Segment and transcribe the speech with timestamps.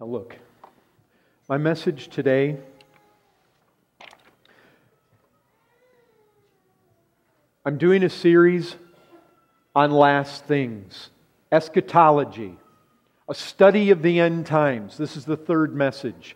[0.00, 0.38] Now, look,
[1.46, 2.56] my message today
[7.66, 8.76] I'm doing a series
[9.76, 11.10] on last things,
[11.52, 12.56] eschatology,
[13.28, 14.96] a study of the end times.
[14.96, 16.34] This is the third message.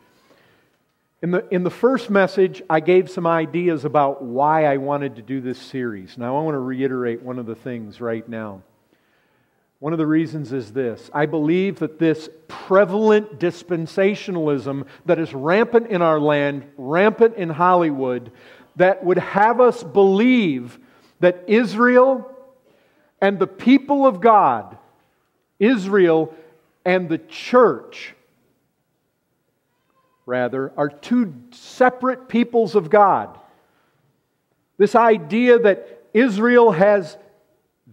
[1.22, 5.22] In the, in the first message, I gave some ideas about why I wanted to
[5.22, 6.18] do this series.
[6.18, 8.62] Now, I want to reiterate one of the things right now.
[9.84, 15.88] One of the reasons is this I believe that this prevalent dispensationalism that is rampant
[15.88, 18.32] in our land, rampant in Hollywood,
[18.76, 20.78] that would have us believe
[21.20, 22.34] that Israel
[23.20, 24.78] and the people of God,
[25.58, 26.34] Israel
[26.86, 28.14] and the church,
[30.24, 33.38] rather, are two separate peoples of God.
[34.78, 37.18] This idea that Israel has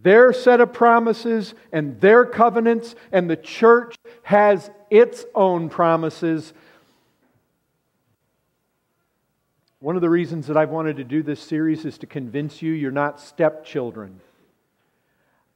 [0.02, 6.52] their set of promises and their covenants, and the church has its own promises.
[9.80, 12.72] One of the reasons that I've wanted to do this series is to convince you
[12.72, 14.20] you're not stepchildren.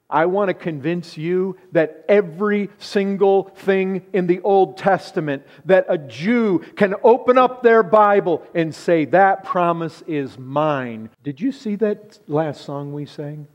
[0.08, 5.98] I want to convince you that every single thing in the Old Testament, that a
[5.98, 11.10] Jew can open up their Bible and say, That promise is mine.
[11.24, 13.48] Did you see that last song we sang?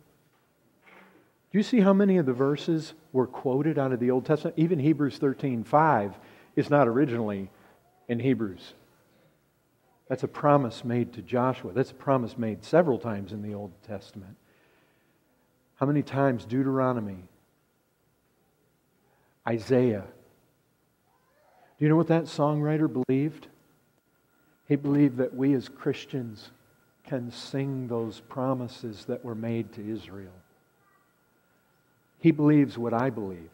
[1.52, 4.58] Do you see how many of the verses were quoted out of the Old Testament?
[4.58, 6.18] Even Hebrews 13 5
[6.56, 7.50] is not originally
[8.08, 8.74] in Hebrews.
[10.08, 11.74] That's a promise made to Joshua.
[11.74, 14.36] That's a promise made several times in the Old Testament.
[15.76, 17.24] How many times Deuteronomy,
[19.48, 20.06] Isaiah?
[21.78, 23.48] Do you know what that songwriter believed?
[24.68, 26.52] He believed that we as Christians
[27.06, 30.32] can sing those promises that were made to Israel.
[32.22, 33.50] He believes what I believe.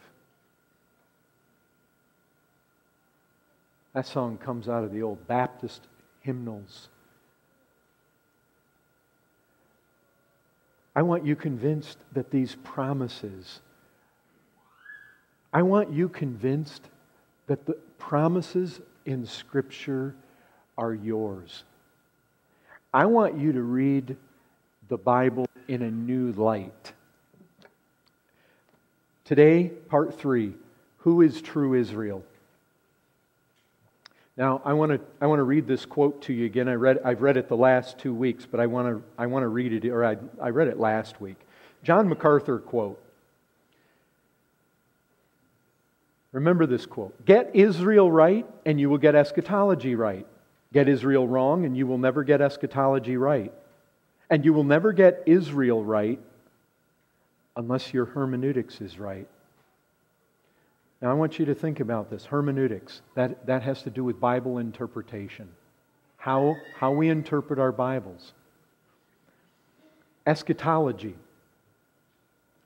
[3.93, 5.87] That song comes out of the old Baptist
[6.21, 6.89] hymnals.
[10.95, 13.61] I want you convinced that these promises,
[15.53, 16.89] I want you convinced
[17.47, 20.13] that the promises in Scripture
[20.77, 21.63] are yours.
[22.93, 24.17] I want you to read
[24.89, 26.93] the Bible in a new light.
[29.27, 30.53] Today, part three
[30.99, 32.23] Who is true Israel?
[34.37, 36.69] Now, I want to, I want to read this quote to you again.
[36.69, 39.43] I read, I've read it the last two weeks, but I want to, I want
[39.43, 41.35] to read it, or I, I read it last week.
[41.83, 43.03] John MacArthur quote.
[46.31, 50.25] Remember this quote Get Israel right, and you will get eschatology right.
[50.71, 53.51] Get Israel wrong, and you will never get eschatology right.
[54.29, 56.21] And you will never get Israel right
[57.57, 59.27] unless your hermeneutics is right.
[61.01, 63.01] Now, I want you to think about this hermeneutics.
[63.15, 65.49] That, that has to do with Bible interpretation,
[66.17, 68.33] how, how we interpret our Bibles.
[70.25, 71.15] Eschatology.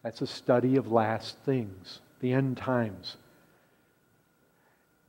[0.03, 3.18] That's a study of last things, the end times.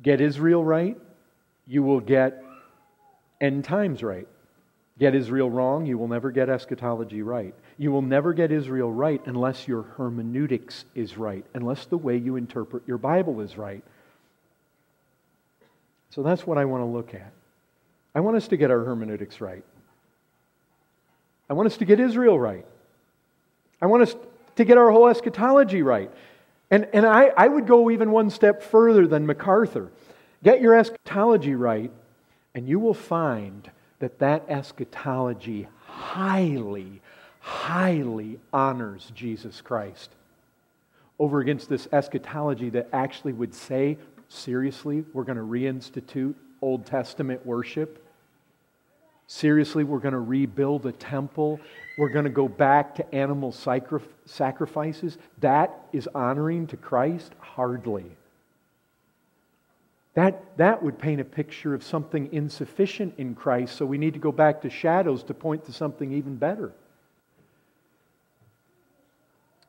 [0.02, 0.98] Get Israel right,
[1.66, 2.42] you will get
[3.40, 4.28] end times right.
[4.98, 7.54] Get Israel wrong, you will never get eschatology right.
[7.78, 12.36] You will never get Israel right unless your hermeneutics is right, unless the way you
[12.36, 13.82] interpret your Bible is right.
[16.10, 17.32] So that's what I want to look at.
[18.14, 19.64] I want us to get our hermeneutics right.
[21.48, 22.66] I want us to get Israel right.
[23.80, 24.14] I want us
[24.56, 26.10] to get our whole eschatology right.
[26.70, 29.90] And, and I, I would go even one step further than MacArthur.
[30.42, 31.90] Get your eschatology right,
[32.54, 37.01] and you will find that that eschatology highly,
[37.42, 40.10] highly honors Jesus Christ
[41.18, 43.98] over against this eschatology that actually would say,
[44.28, 48.04] seriously, we're going to reinstitute Old Testament worship.
[49.26, 51.60] Seriously, we're going to rebuild a temple.
[51.98, 55.18] We're going to go back to animal sacrifices.
[55.40, 57.32] That is honoring to Christ?
[57.40, 58.06] Hardly.
[60.14, 64.20] That, that would paint a picture of something insufficient in Christ, so we need to
[64.20, 66.72] go back to shadows to point to something even better.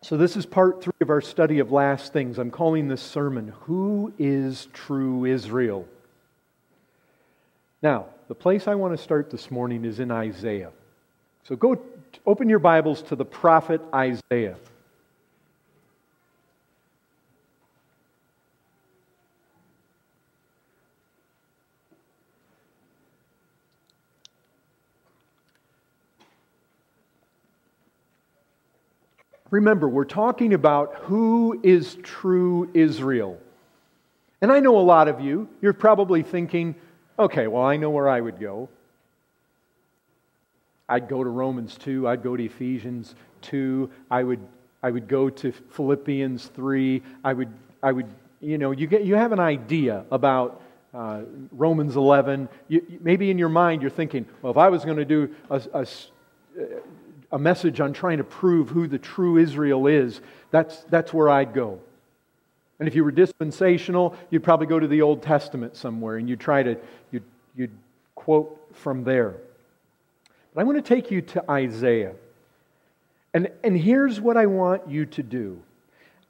[0.04, 2.38] So, this is part three of our study of last things.
[2.38, 5.88] I'm calling this sermon, Who is True Israel?
[7.82, 10.72] Now, the place I want to start this morning is in Isaiah.
[11.44, 11.82] So, go
[12.26, 14.58] open your Bibles to the prophet Isaiah.
[29.54, 33.38] Remember, we're talking about who is true Israel.
[34.42, 36.74] And I know a lot of you, you're probably thinking,
[37.20, 38.68] okay, well, I know where I would go.
[40.90, 43.14] I'd go to Romans 2, I'd go to Ephesians
[43.44, 44.40] 2, I would,
[44.82, 47.54] I would go to Philippians 3, I would,
[47.84, 48.08] I would
[48.42, 50.64] you know, you, get, you have an idea about
[50.96, 51.22] uh,
[51.52, 52.50] Romans 11.
[52.70, 55.62] You, maybe in your mind you're thinking, well, if I was going to do a,
[55.76, 55.88] a,
[57.34, 60.22] a message on trying to prove who the true Israel is,
[60.52, 61.80] that's, that's where I'd go.
[62.80, 66.40] And if you were dispensational, you'd probably go to the Old Testament somewhere and you'd
[66.40, 66.78] try to,
[67.12, 67.24] you'd,
[67.56, 67.72] you'd
[68.14, 69.36] quote from there.
[70.54, 72.14] But I want to take you to Isaiah.
[73.34, 75.60] And, and here's what I want you to do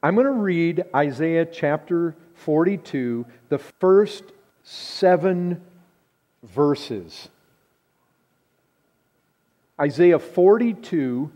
[0.02, 4.24] I'm going to read Isaiah chapter 42, the first
[4.64, 5.62] seven
[6.44, 7.28] verses.
[9.80, 11.32] Isaiah 42,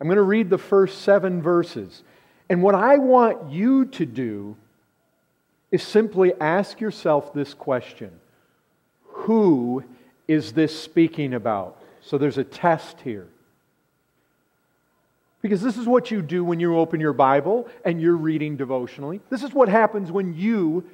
[0.00, 2.02] I'm going to read the first seven verses.
[2.48, 4.56] And what I want you to do
[5.72, 8.12] is simply ask yourself this question
[9.02, 9.82] Who
[10.28, 11.80] is this speaking about?
[12.00, 13.26] So there's a test here.
[15.42, 19.20] Because this is what you do when you open your Bible and you're reading devotionally.
[19.28, 20.84] This is what happens when you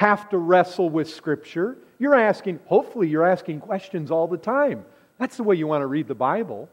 [0.00, 1.76] have to wrestle with Scripture.
[1.98, 4.84] You're asking, hopefully, you're asking questions all the time.
[5.22, 6.68] That's the way you want to read the Bible.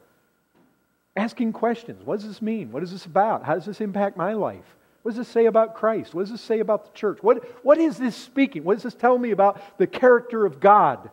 [1.15, 2.03] Asking questions.
[2.03, 2.71] What does this mean?
[2.71, 3.43] What is this about?
[3.43, 4.65] How does this impact my life?
[5.03, 6.15] What does this say about Christ?
[6.15, 7.19] What does this say about the church?
[7.21, 8.63] What, what is this speaking?
[8.63, 11.11] What does this tell me about the character of God?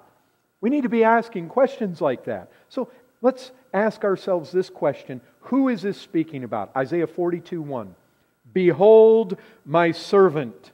[0.63, 2.51] We need to be asking questions like that.
[2.71, 2.89] So
[3.21, 6.75] let's ask ourselves this question Who is this speaking about?
[6.75, 7.95] Isaiah 42 1.
[8.55, 9.37] Behold
[9.67, 10.71] my servant.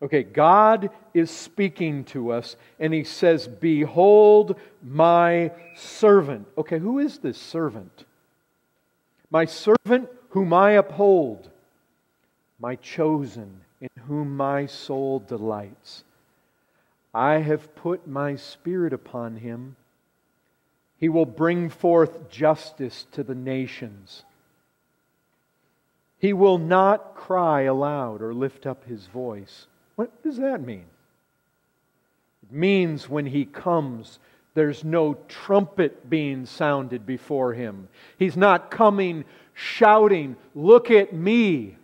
[0.00, 6.46] Okay, God is speaking to us, and He says, Behold my servant.
[6.56, 8.04] Okay, who is this servant?
[9.30, 11.50] My servant whom I uphold,
[12.58, 16.04] my chosen, in whom my soul delights.
[17.14, 19.76] I have put my spirit upon him.
[20.98, 24.24] He will bring forth justice to the nations.
[26.18, 29.66] He will not cry aloud or lift up his voice.
[29.98, 30.84] What does that mean?
[32.44, 34.20] It means when he comes,
[34.54, 37.88] there's no trumpet being sounded before him.
[38.16, 39.24] He's not coming
[39.54, 41.74] shouting, Look at me.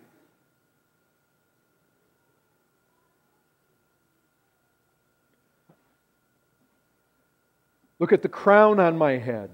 [7.98, 9.50] Look at the crown on my head.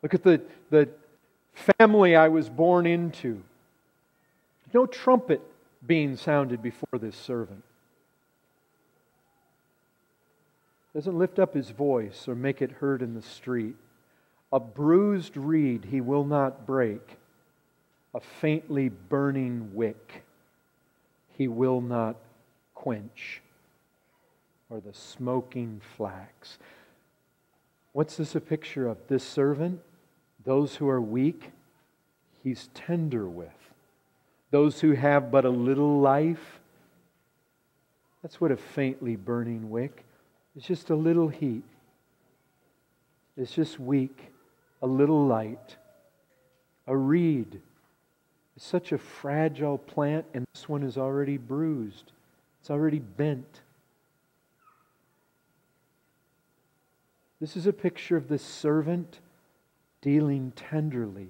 [0.00, 0.40] Look at the,
[0.70, 0.88] the
[1.76, 3.42] family I was born into.
[4.72, 5.42] No trumpet
[5.84, 7.64] being sounded before this servant.
[10.94, 13.76] Doesn't lift up his voice or make it heard in the street.
[14.52, 17.18] A bruised reed he will not break,
[18.12, 20.24] a faintly burning wick
[21.36, 22.16] he will not
[22.74, 23.40] quench,
[24.68, 26.58] or the smoking flax.
[27.92, 28.98] What's this a picture of?
[29.08, 29.80] This servant,
[30.44, 31.52] those who are weak,
[32.42, 33.48] he's tender with.
[34.50, 36.60] Those who have but a little life,
[38.22, 40.04] that's what a faintly burning wick.
[40.56, 41.64] It's just a little heat.
[43.36, 44.32] It's just weak,
[44.82, 45.76] a little light.
[46.86, 47.60] A reed
[48.56, 52.12] is such a fragile plant, and this one is already bruised.
[52.60, 53.62] It's already bent.
[57.40, 59.20] This is a picture of the servant
[60.02, 61.28] dealing tenderly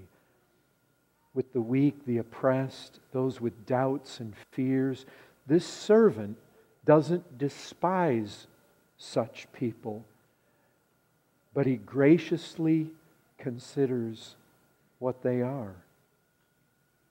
[1.35, 5.07] with the weak, the oppressed, those with doubts and fears.
[5.47, 6.37] This servant
[6.85, 8.49] doesn't despise
[9.03, 10.05] such people,
[11.55, 12.87] but he graciously
[13.39, 14.37] considers
[14.99, 15.75] what they are.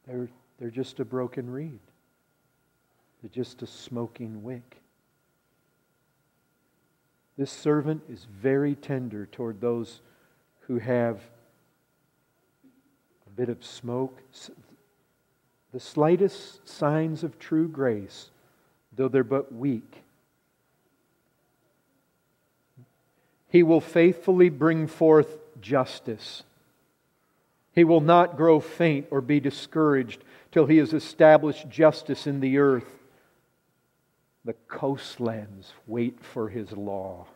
[0.08, 0.30] They're,
[0.60, 1.80] they're just a broken reed,
[3.22, 4.78] they're just a smoking wick.
[7.38, 10.02] This servant is very tender toward those
[10.62, 11.22] who have
[13.26, 14.22] a bit of smoke.
[15.72, 18.30] The slightest signs of true grace,
[18.96, 20.04] though they're but weak.
[23.50, 26.44] He will faithfully bring forth justice.
[27.74, 32.58] He will not grow faint or be discouraged till he has established justice in the
[32.58, 32.92] earth.
[34.46, 37.28] The coastlands wait for his law.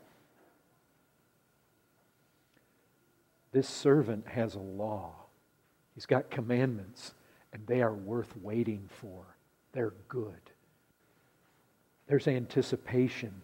[3.51, 5.13] This servant has a law.
[5.93, 7.13] He's got commandments,
[7.53, 9.23] and they are worth waiting for.
[9.73, 10.41] They're good.
[12.07, 13.42] There's anticipation.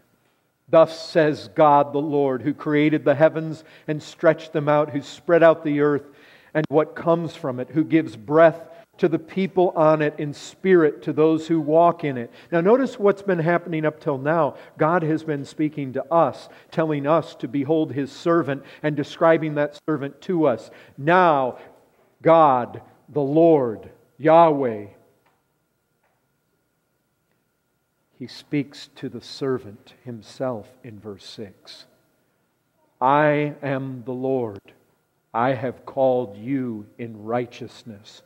[0.70, 5.44] Thus says God the Lord, who created the heavens and stretched them out, who spread
[5.44, 6.08] out the earth
[6.54, 11.02] and what comes from it, who gives breath to the people on it in spirit,
[11.04, 12.32] to those who walk in it.
[12.52, 14.56] Now, notice what's been happening up till now.
[14.78, 19.80] God has been speaking to us, telling us to behold his servant and describing that
[19.88, 20.70] servant to us.
[20.98, 21.60] Now,
[22.22, 24.88] God, the Lord, Yahweh,
[28.20, 31.86] he speaks to the servant himself in verse 6.
[33.00, 34.74] I am the Lord.
[35.34, 38.22] I have called you in righteousness.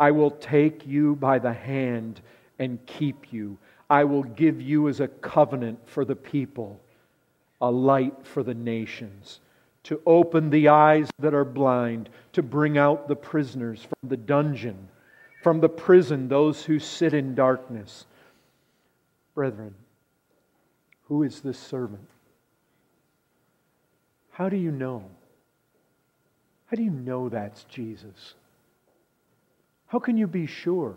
[0.00, 2.20] I will take you by the hand
[2.58, 3.56] and keep you.
[3.88, 6.80] I will give you as a covenant for the people,
[7.60, 9.38] a light for the nations,
[9.84, 14.88] to open the eyes that are blind, to bring out the prisoners from the dungeon,
[15.44, 18.06] from the prison, those who sit in darkness
[19.38, 19.72] Brethren,
[21.04, 22.08] who is this servant?
[24.32, 25.04] How do you know?
[26.66, 28.34] How do you know that's Jesus?
[29.86, 30.96] How can you be sure?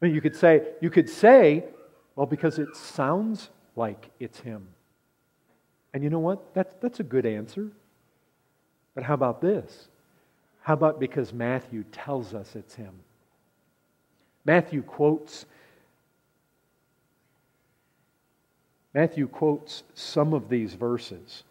[0.00, 1.64] I mean, you could say, you could say,
[2.14, 4.68] well, because it sounds like it's him.
[5.92, 6.54] And you know what?
[6.54, 7.72] That's, that's a good answer.
[8.94, 9.88] But how about this?
[10.60, 12.94] How about because Matthew tells us it's him?
[14.44, 15.44] Matthew quotes
[18.94, 21.44] Matthew quotes some of these verses,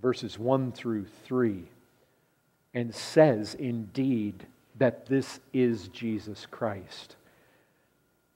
[0.00, 1.64] verses 1 through 3,
[2.74, 4.46] and says indeed
[4.78, 7.16] that this is Jesus Christ.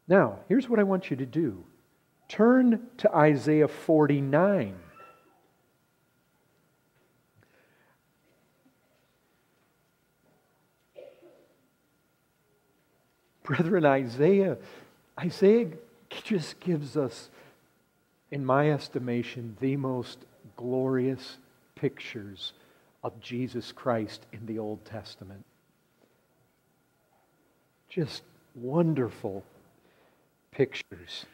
[0.06, 1.64] Now, here's what I want you to do
[2.28, 4.74] turn to Isaiah 49.
[13.44, 14.56] Brethren, Isaiah,
[15.20, 15.68] Isaiah
[16.22, 17.30] just gives us,
[18.30, 20.18] in my estimation, the most
[20.56, 21.38] glorious
[21.74, 22.52] pictures
[23.02, 25.44] of Jesus Christ in the Old Testament.
[27.88, 28.22] Just
[28.54, 29.44] wonderful
[30.50, 31.26] pictures.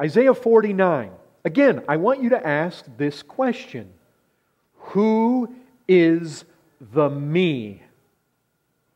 [0.00, 1.10] Isaiah 49.
[1.44, 3.92] Again, I want you to ask this question
[4.76, 5.54] Who
[5.86, 6.44] is
[6.80, 7.82] the me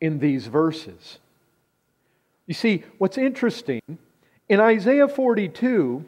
[0.00, 1.18] in these verses?
[2.46, 3.80] You see, what's interesting,
[4.48, 6.04] in Isaiah 42,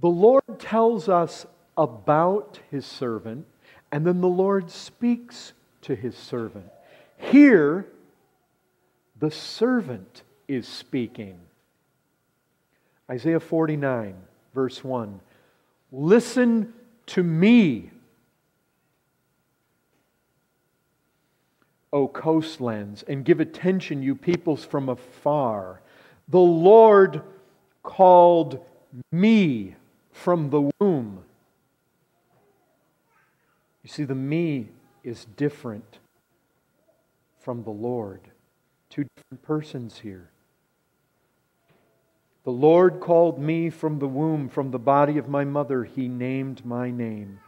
[0.00, 1.46] the Lord tells us
[1.76, 3.46] about his servant,
[3.92, 6.66] and then the Lord speaks to his servant.
[7.18, 7.86] Here,
[9.18, 11.38] the servant is speaking.
[13.10, 14.14] Isaiah 49,
[14.54, 15.20] verse 1.
[15.92, 16.72] Listen
[17.06, 17.90] to me,
[21.92, 25.80] O coastlands, and give attention, you peoples from afar.
[26.28, 27.22] The Lord
[27.82, 28.64] called
[29.12, 29.76] me
[30.12, 31.22] from the womb.
[33.82, 34.68] You see, the me
[35.04, 35.98] is different
[37.38, 38.20] from the Lord.
[38.90, 40.28] Two different persons here.
[42.42, 45.84] The Lord called me from the womb, from the body of my mother.
[45.84, 47.38] He named my name.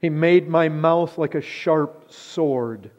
[0.00, 2.90] He made my mouth like a sharp sword.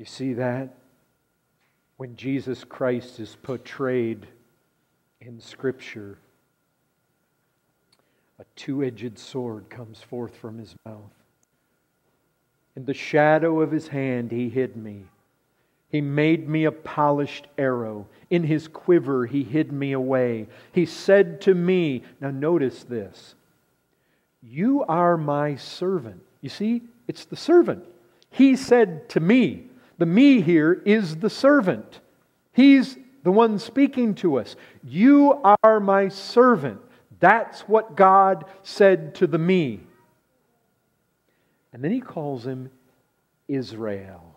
[0.00, 0.70] You see that?
[1.98, 4.26] When Jesus Christ is portrayed
[5.20, 6.16] in Scripture,
[8.38, 11.12] a two edged sword comes forth from his mouth.
[12.76, 15.02] In the shadow of his hand, he hid me.
[15.90, 18.06] He made me a polished arrow.
[18.30, 20.48] In his quiver, he hid me away.
[20.72, 23.34] He said to me, Now notice this.
[24.42, 26.22] You are my servant.
[26.40, 27.84] You see, it's the servant.
[28.30, 29.66] He said to me,
[30.00, 32.00] the me here is the servant.
[32.54, 34.56] He's the one speaking to us.
[34.82, 36.80] You are my servant.
[37.20, 39.80] That's what God said to the me.
[41.74, 42.70] And then he calls him
[43.46, 44.34] Israel,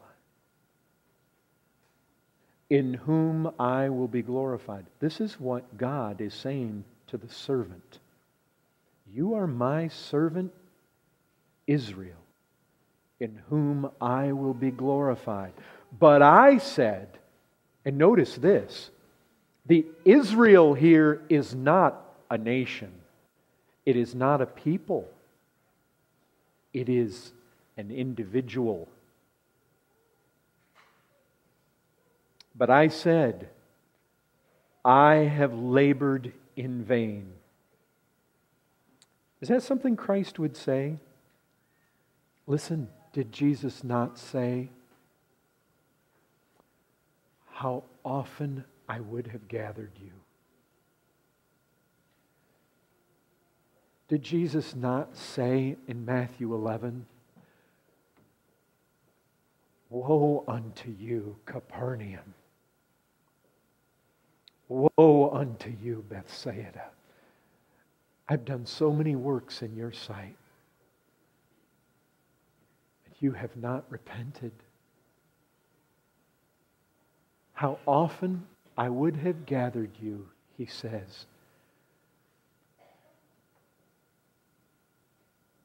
[2.70, 4.86] in whom I will be glorified.
[5.00, 8.00] This is what God is saying to the servant.
[9.14, 10.52] You are my servant,
[11.68, 12.23] Israel
[13.24, 15.54] in whom I will be glorified.
[15.98, 17.08] But I said,
[17.86, 18.92] and notice this
[19.66, 22.92] the Israel here is not a nation,
[23.86, 25.08] it is not a people,
[26.74, 27.32] it is
[27.78, 28.90] an individual.
[32.56, 33.48] But I said,
[34.84, 37.32] I have labored in vain.
[39.40, 40.98] Is that something Christ would say?
[42.46, 42.90] Listen.
[43.14, 44.70] Did Jesus not say,
[47.52, 50.12] How often I would have gathered you?
[54.08, 57.06] Did Jesus not say in Matthew 11,
[59.90, 62.34] Woe unto you, Capernaum!
[64.68, 66.90] Woe unto you, Bethsaida!
[68.28, 70.36] I've done so many works in your sight,
[73.24, 74.52] you have not repented.
[77.54, 78.46] How often
[78.78, 80.28] I would have gathered you,
[80.58, 81.26] he says.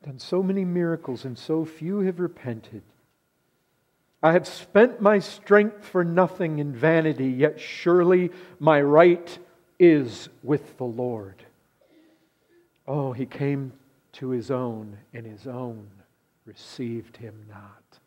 [0.04, 2.82] Done so many miracles, and so few have repented.
[4.22, 9.36] I have spent my strength for nothing in vanity, yet surely my right
[9.80, 11.42] is with the Lord.
[12.86, 13.72] Oh, he came
[14.12, 15.88] to his own, and his own
[16.48, 17.98] received him not.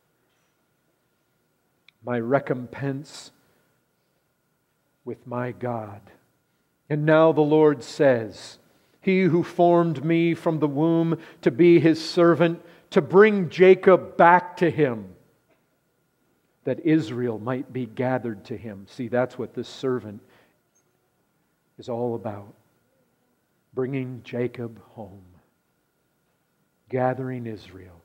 [2.03, 3.31] My recompense
[5.05, 6.01] with my God.
[6.89, 8.57] And now the Lord says,
[8.99, 14.57] He who formed me from the womb to be his servant, to bring Jacob back
[14.57, 15.13] to him,
[16.63, 18.87] that Israel might be gathered to him.
[18.89, 20.21] See, that's what this servant
[21.77, 22.55] is all about
[23.73, 25.23] bringing Jacob home,
[26.89, 28.00] gathering Israel.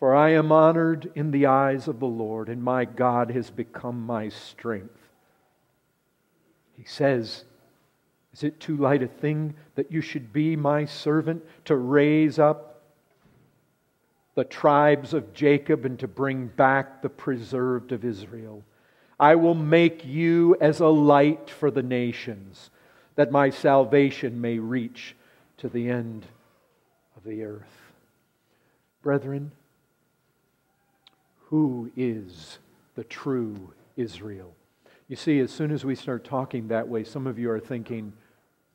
[0.00, 4.00] For I am honored in the eyes of the Lord, and my God has become
[4.06, 4.96] my strength.
[6.72, 7.44] He says,
[8.32, 12.80] Is it too light a thing that you should be my servant to raise up
[14.34, 18.64] the tribes of Jacob and to bring back the preserved of Israel?
[19.18, 22.70] I will make you as a light for the nations,
[23.16, 25.14] that my salvation may reach
[25.58, 26.24] to the end
[27.18, 27.92] of the earth.
[29.02, 29.52] Brethren,
[31.50, 32.58] who is
[32.94, 34.54] the true Israel?
[35.08, 38.12] You see, as soon as we start talking that way, some of you are thinking,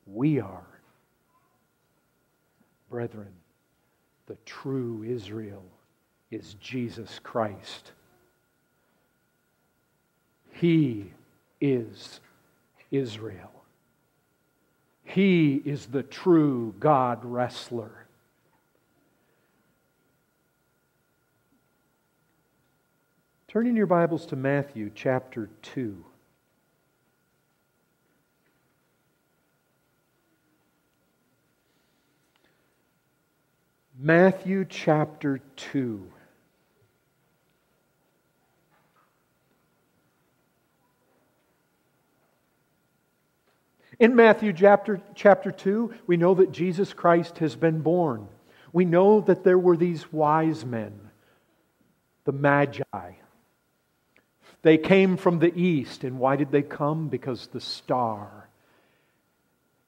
[0.06, 0.66] we are.
[2.90, 3.32] Brethren,
[4.26, 5.64] the true Israel
[6.30, 7.92] is Jesus Christ.
[10.52, 11.12] He
[11.60, 12.20] is
[12.90, 13.50] Israel.
[15.02, 18.05] He is the true God wrestler.
[23.48, 26.04] Turn in your Bibles to Matthew chapter 2.
[33.96, 36.12] Matthew chapter 2.
[44.00, 48.26] In Matthew chapter, chapter 2, we know that Jesus Christ has been born.
[48.72, 50.98] We know that there were these wise men,
[52.24, 52.82] the Magi.
[54.66, 56.02] They came from the east.
[56.02, 57.06] And why did they come?
[57.06, 58.48] Because the star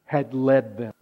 [0.05, 0.95] had led them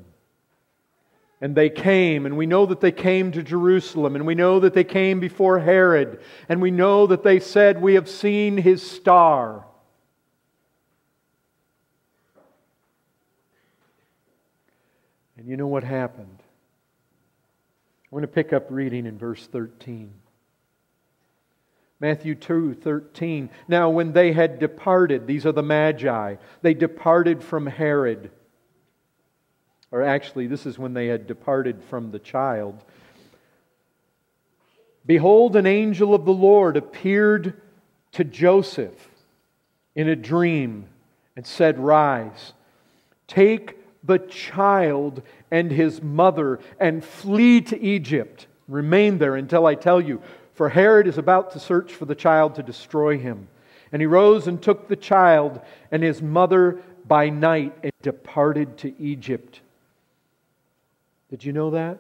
[1.43, 4.73] and they came, and we know that they came to Jerusalem, and we know that
[4.73, 9.67] they came before Herod, and we know that they said, We have seen his star.
[15.37, 16.39] And you know what happened?
[18.05, 20.15] I'm going to pick up reading in verse 13.
[22.01, 23.51] Matthew 2 13.
[23.69, 28.31] Now, when they had departed, these are the Magi, they departed from Herod
[29.91, 32.83] or actually, this is when they had departed from the child.
[35.05, 37.61] Behold, an angel of the Lord appeared
[38.13, 39.09] to Joseph
[39.95, 40.87] in a dream
[41.37, 42.53] and said, Rise,
[43.29, 48.49] take the child and his mother and flee to Egypt.
[48.67, 50.21] Remain there until I tell you,
[50.57, 53.49] for Herod is about to search for the child to destroy him.
[53.93, 55.61] And he rose and took the child
[55.93, 59.61] and his mother by night and departed to Egypt
[61.31, 61.99] did you know that?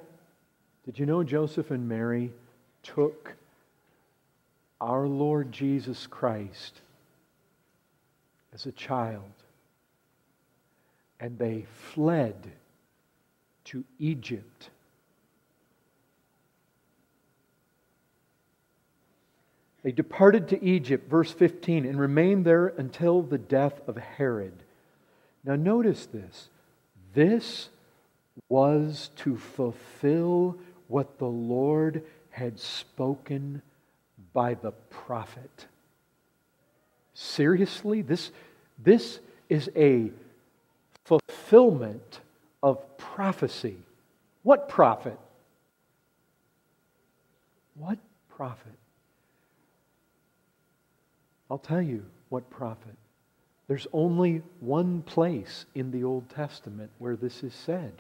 [0.85, 2.33] Did you know Joseph and Mary
[2.83, 3.35] took
[4.81, 6.81] our Lord Jesus Christ
[8.55, 9.25] as a child
[11.19, 12.37] and they fled
[13.65, 14.71] to Egypt?
[19.87, 24.65] They departed to Egypt, verse 15, and remained there until the death of Herod.
[25.45, 26.49] Now, notice this.
[27.15, 27.69] This
[28.49, 33.63] was to fulfill what the Lord had spoken
[34.33, 35.67] by the prophet.
[37.15, 38.03] Seriously?
[38.03, 38.33] This,
[38.83, 40.11] this is a
[41.05, 42.23] fulfillment
[42.61, 43.77] of prophecy.
[44.43, 45.21] What prophet?
[47.77, 48.73] What prophet?
[51.51, 52.97] I'll tell you what prophet.
[53.69, 57.93] There's only one place in the Old Testament where this is said.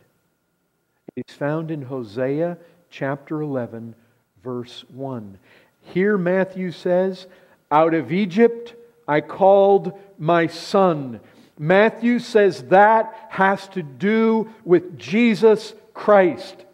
[1.16, 2.58] It's found in Hosea
[2.90, 3.94] chapter 11,
[4.42, 5.38] verse 1.
[5.80, 7.26] Here, Matthew says,
[7.70, 8.74] Out of Egypt
[9.08, 11.20] I called my son.
[11.58, 16.64] Matthew says that has to do with Jesus Christ.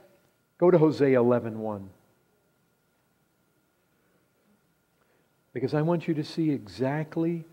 [0.59, 1.91] Go to Hosea 11, 1.
[5.53, 7.45] Because I want you to see exactly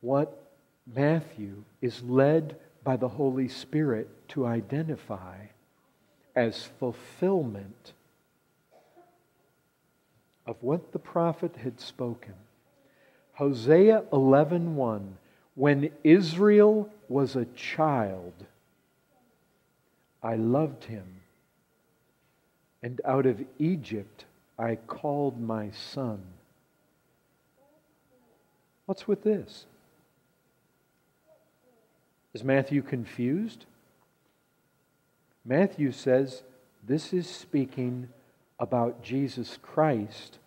[0.00, 0.50] what
[0.86, 5.46] Matthew is led by the Holy Spirit to identify
[6.34, 7.92] as fulfillment
[10.46, 12.34] of what the prophet had spoken.
[13.34, 15.12] Hosea 11:1
[15.54, 18.32] When Israel was a child
[20.22, 21.20] I loved him
[22.82, 24.24] and out of Egypt
[24.58, 26.22] I called my son.
[28.86, 29.66] What's with this?
[32.34, 33.66] Is Matthew confused?
[35.44, 36.42] Matthew says
[36.82, 38.08] this is speaking
[38.58, 40.38] about Jesus Christ.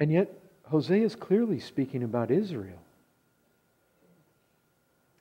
[0.00, 0.30] And yet,
[0.64, 2.82] Hosea is clearly speaking about Israel.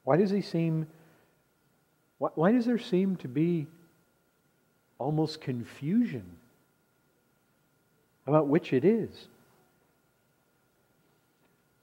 [0.04, 0.88] Why does he seem,
[2.18, 3.68] why, why does there seem to be
[5.04, 6.26] almost confusion
[8.26, 9.28] about which it is?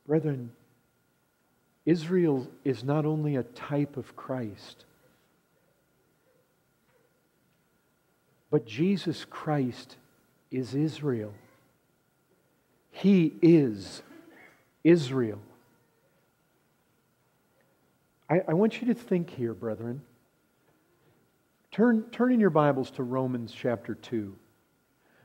[0.07, 0.51] Brethren,
[1.87, 4.85] Israel is not only a type of Christ,
[8.51, 9.97] but Jesus Christ
[10.51, 11.33] is Israel.
[12.91, 14.03] He is
[14.83, 15.41] Israel.
[18.29, 20.03] I, I, want you to think here, brethren.
[21.73, 24.35] Turn, turn in your Bibles to Romans chapter 2,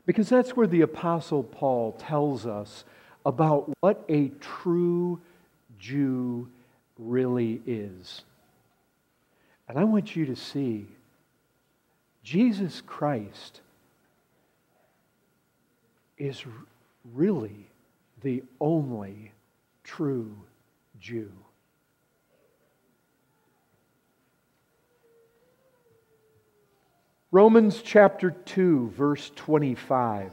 [0.04, 2.84] because that's where the Apostle Paul tells us
[3.24, 5.20] about what a true
[5.76, 6.48] Jew
[6.98, 8.22] really is.
[9.68, 10.86] And I want you to see
[12.22, 13.60] Jesus Christ
[16.16, 16.44] is
[17.12, 17.68] really
[18.22, 19.32] the only
[19.82, 20.32] true
[21.00, 21.32] Jew.
[27.36, 30.32] Romans chapter 2, verse 25.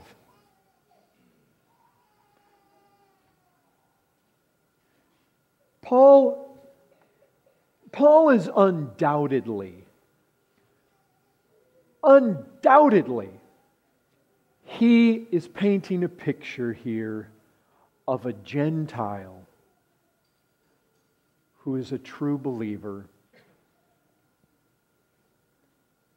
[5.81, 6.57] Paul,
[7.91, 9.83] Paul is undoubtedly,
[12.01, 13.31] undoubtedly,
[14.63, 17.27] he is painting a picture here
[18.07, 19.45] of a Gentile
[21.57, 23.07] who is a true believer.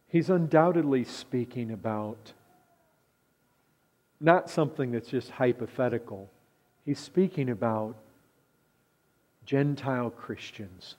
[0.09, 2.33] He's undoubtedly speaking about
[4.21, 6.31] not something that's just hypothetical.
[6.85, 7.97] He's speaking about
[9.45, 10.97] Gentile Christians.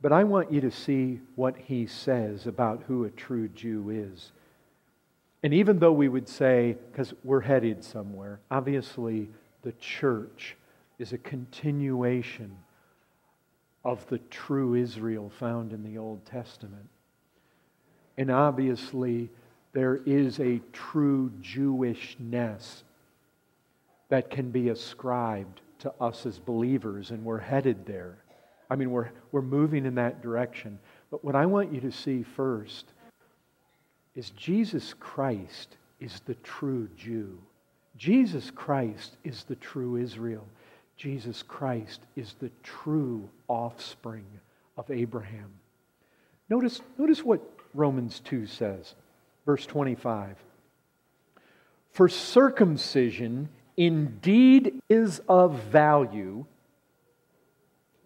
[0.00, 4.30] But I want you to see what he says about who a true Jew is.
[5.42, 9.28] And even though we would say, because we're headed somewhere, obviously
[9.62, 10.56] the church
[10.98, 12.56] is a continuation
[13.84, 16.88] of the true Israel found in the Old Testament.
[18.16, 19.30] And obviously,
[19.72, 22.82] there is a true Jewishness
[24.08, 28.16] that can be ascribed to us as believers, and we're headed there.
[28.70, 30.78] I mean, we're, we're moving in that direction.
[31.10, 32.86] But what I want you to see first
[34.14, 37.38] is Jesus Christ is the true Jew.
[37.96, 40.46] Jesus Christ is the true Israel.
[40.96, 44.26] Jesus Christ is the true offspring
[44.76, 45.52] of Abraham.
[46.48, 47.40] Notice, notice what
[47.74, 48.94] Romans 2 says.
[49.44, 50.36] Verse 25.
[51.92, 56.44] For circumcision indeed is of value.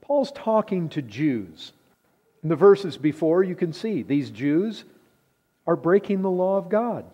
[0.00, 1.72] Paul's talking to Jews.
[2.42, 4.84] In the verses before, you can see these Jews
[5.66, 7.04] are breaking the law of God.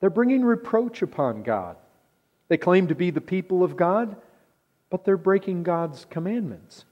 [0.00, 1.76] They're bringing reproach upon God.
[2.48, 4.16] They claim to be the people of God,
[4.92, 6.84] but they're breaking God's commandments.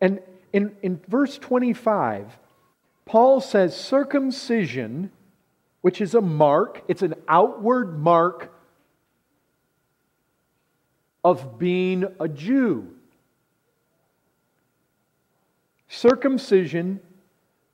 [0.00, 0.20] And
[0.54, 2.38] in, in verse 25,
[3.04, 5.12] Paul says circumcision,
[5.82, 8.50] which is a mark, it's an outward mark
[11.22, 12.88] of being a Jew.
[15.88, 17.00] Circumcision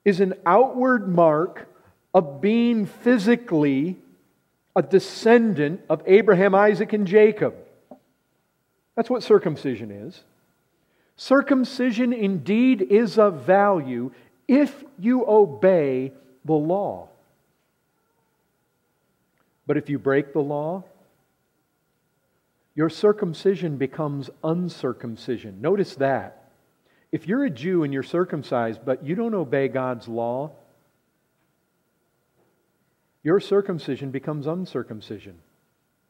[0.05, 1.69] is an outward mark
[2.13, 3.97] of being physically
[4.75, 7.55] a descendant of Abraham, Isaac, and Jacob.
[8.97, 10.23] That's what circumcision is.
[11.17, 14.13] Circumcision indeed is of value
[14.49, 16.13] if you obey
[16.45, 17.09] the law.
[19.67, 20.85] But if you break the law,
[22.75, 25.61] your circumcision becomes uncircumcision.
[25.61, 26.51] Notice that.
[27.13, 30.51] If you're a Jew and you're circumcised, but you don't obey God's law,
[33.23, 35.37] your circumcision becomes uncircumcision.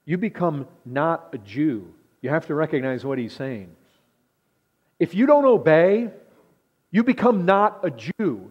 [0.06, 1.92] You become not a Jew.
[2.24, 3.68] You have to recognize what he's saying.
[4.98, 6.08] If you don't obey,
[6.90, 8.50] you become not a Jew.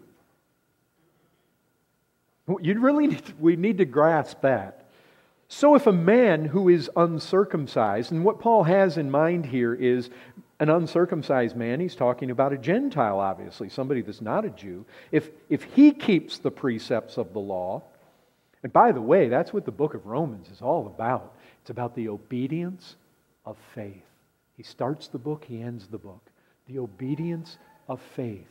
[2.62, 4.86] You really need to, we need to grasp that.
[5.48, 10.08] So if a man who is uncircumcised, and what Paul has in mind here is
[10.60, 14.86] an uncircumcised man, he's talking about a Gentile, obviously, somebody that's not a Jew.
[15.10, 17.82] If, if he keeps the precepts of the law,
[18.62, 21.34] and by the way, that's what the book of Romans is all about.
[21.60, 22.94] It's about the obedience
[23.44, 24.04] of faith.
[24.56, 26.30] He starts the book, he ends the book.
[26.66, 28.46] The obedience of faith.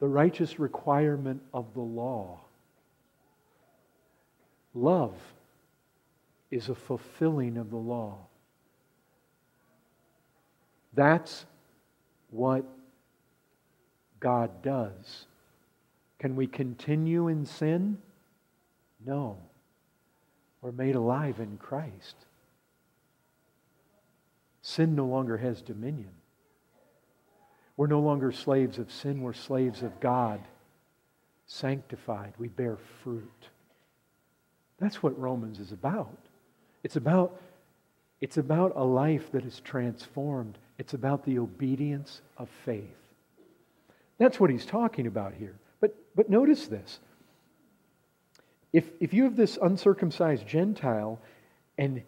[0.00, 2.40] The righteous requirement of the law.
[4.74, 5.14] Love
[6.50, 8.16] is a fulfilling of the law.
[10.94, 11.46] That's
[12.30, 12.64] what
[14.20, 15.26] God does.
[16.18, 17.98] Can we continue in sin?
[19.04, 19.38] No.
[20.60, 22.16] We're made alive in Christ.
[24.62, 26.10] Sin no longer has dominion.
[27.76, 30.40] We're no longer slaves of sin, we're slaves of God.
[31.46, 33.48] Sanctified, we bear fruit.
[34.78, 36.18] That's what Romans is about.
[36.82, 37.40] It's about
[38.20, 40.58] it's about a life that is transformed.
[40.78, 42.96] It's about the obedience of faith.
[44.18, 45.54] That's what he's talking about here.
[45.80, 46.98] But, but notice this.
[48.72, 51.18] If, if you have this uncircumcised Gentile,
[51.78, 52.02] and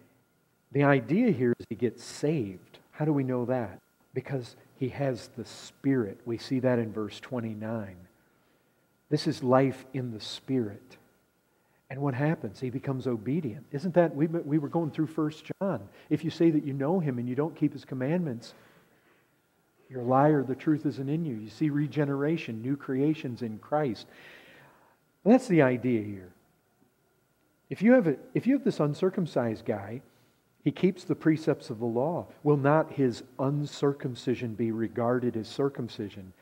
[0.72, 3.78] the idea here is he gets saved, how do we know that?
[4.12, 6.20] Because he has the Spirit.
[6.24, 7.96] We see that in verse 29.
[9.08, 10.96] This is life in the Spirit.
[11.88, 12.60] And what happens?
[12.60, 13.66] He becomes obedient.
[13.72, 14.14] Isn't that?
[14.14, 15.80] We, we were going through First John.
[16.08, 18.54] If you say that you know him and you don't keep his commandments,
[19.88, 20.44] you're a liar.
[20.44, 21.34] The truth isn't in you.
[21.34, 24.06] You see regeneration, new creations in Christ.
[25.24, 26.32] That's the idea here.
[27.70, 30.02] If you have, a, if you have this uncircumcised guy,
[30.62, 32.26] he keeps the precepts of the law.
[32.42, 36.32] Will not his uncircumcision be regarded as circumcision?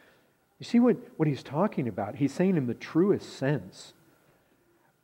[0.58, 2.16] You see what, what he's talking about?
[2.16, 3.92] He's saying in the truest sense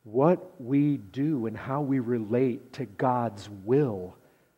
[0.03, 4.15] what we do and how we relate to God's will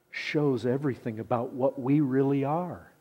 [0.09, 2.91] shows everything about what we really are.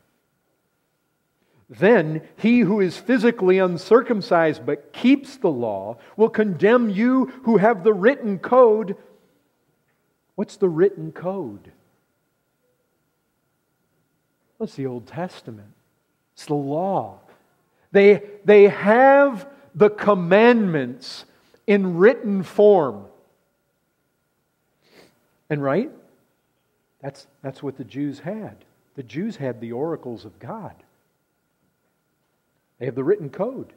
[1.68, 7.82] Then he who is physically uncircumcised but keeps the law will condemn you who have
[7.82, 8.96] the written code.
[10.36, 11.72] What's the written code?
[14.58, 15.72] What's the Old Testament?
[16.34, 17.18] It's the law.
[17.92, 21.24] They, they have the commandments
[21.66, 23.06] in written form.
[25.50, 25.90] And right?
[27.02, 28.56] That's, that's what the Jews had.
[28.94, 30.74] The Jews had the oracles of God.
[32.78, 33.72] They have the written code.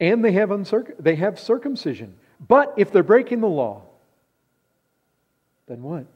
[0.00, 2.14] And they have, uncirc- they have circumcision.
[2.46, 3.82] But if they're breaking the law,
[5.66, 6.06] then what?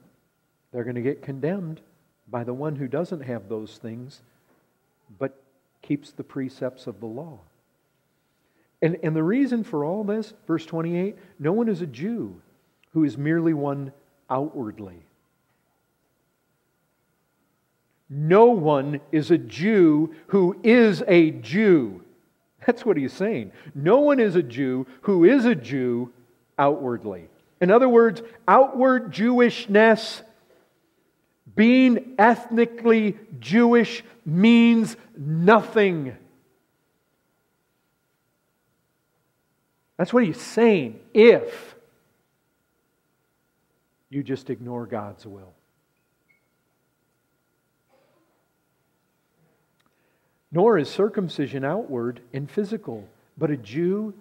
[0.73, 1.81] They're going to get condemned
[2.29, 4.21] by the one who doesn't have those things,
[5.19, 5.41] but
[5.83, 7.39] keeps the precepts of the law.
[8.83, 12.41] And, and the reason for all this, verse 28, no one is a Jew
[12.93, 13.93] who is merely one
[14.29, 15.06] outwardly.
[18.09, 22.03] No one is a Jew who is a Jew.
[22.67, 23.53] That's what he's saying.
[23.75, 26.13] No one is a Jew who is a Jew
[26.59, 27.29] outwardly.
[27.61, 30.23] In other words, outward Jewishness,
[31.55, 36.17] being ethnically Jewish, means nothing.
[39.97, 41.01] That's what he's saying.
[41.15, 41.75] If
[44.11, 45.53] you just ignore God's will.
[50.57, 54.15] Nor is circumcision outward and physical, but a Jew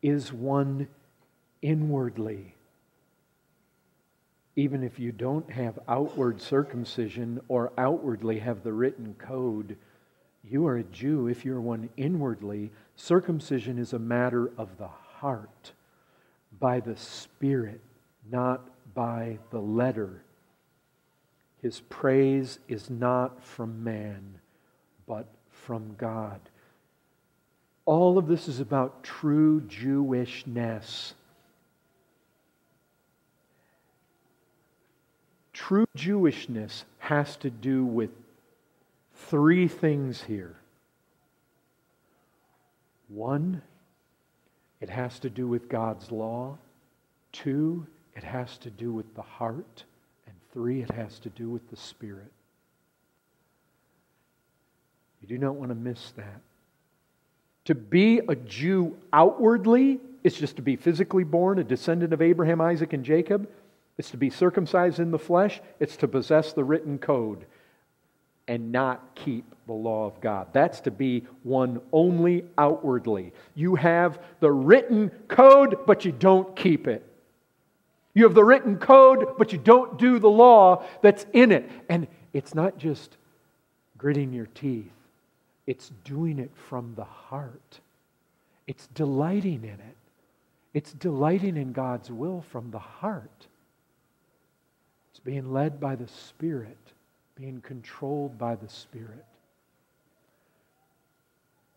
[0.00, 0.88] is one
[1.60, 2.54] inwardly.
[4.56, 9.76] Even if you don't have outward circumcision or outwardly have the written code,
[10.42, 12.72] you are a Jew if you're one inwardly.
[12.96, 15.72] Circumcision is a matter of the heart,
[16.58, 17.82] by the Spirit,
[18.32, 20.24] not by the letter.
[21.60, 24.40] His praise is not from man
[25.06, 26.40] but from God.
[27.86, 31.12] All of this is about true Jewishness.
[35.52, 38.10] True Jewishness has to do with
[39.14, 40.56] three things here.
[43.08, 43.62] One,
[44.80, 46.58] it has to do with God's law.
[47.32, 47.86] Two,
[48.16, 49.84] it has to do with the heart.
[50.26, 52.32] And three, it has to do with the Spirit.
[55.24, 56.42] You do not want to miss that.
[57.64, 62.60] To be a Jew outwardly is just to be physically born, a descendant of Abraham,
[62.60, 63.48] Isaac, and Jacob.
[63.96, 65.62] It's to be circumcised in the flesh.
[65.80, 67.46] It's to possess the written code
[68.46, 70.48] and not keep the law of God.
[70.52, 73.32] That's to be one only outwardly.
[73.54, 77.02] You have the written code, but you don't keep it.
[78.12, 81.70] You have the written code, but you don't do the law that's in it.
[81.88, 83.16] And it's not just
[83.96, 84.92] gritting your teeth,
[85.66, 87.80] it's doing it from the heart.
[88.66, 89.96] It's delighting in it.
[90.72, 93.46] It's delighting in God's will from the heart.
[95.10, 96.78] It's being led by the Spirit,
[97.36, 99.24] being controlled by the Spirit.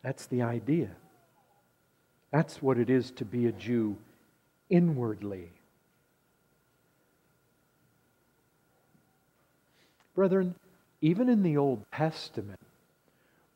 [0.02, 0.90] That's the idea.
[2.32, 3.96] That's what it is to be a Jew
[4.70, 5.52] inwardly.
[10.16, 10.56] Brethren,
[11.02, 12.60] even in the Old Testament,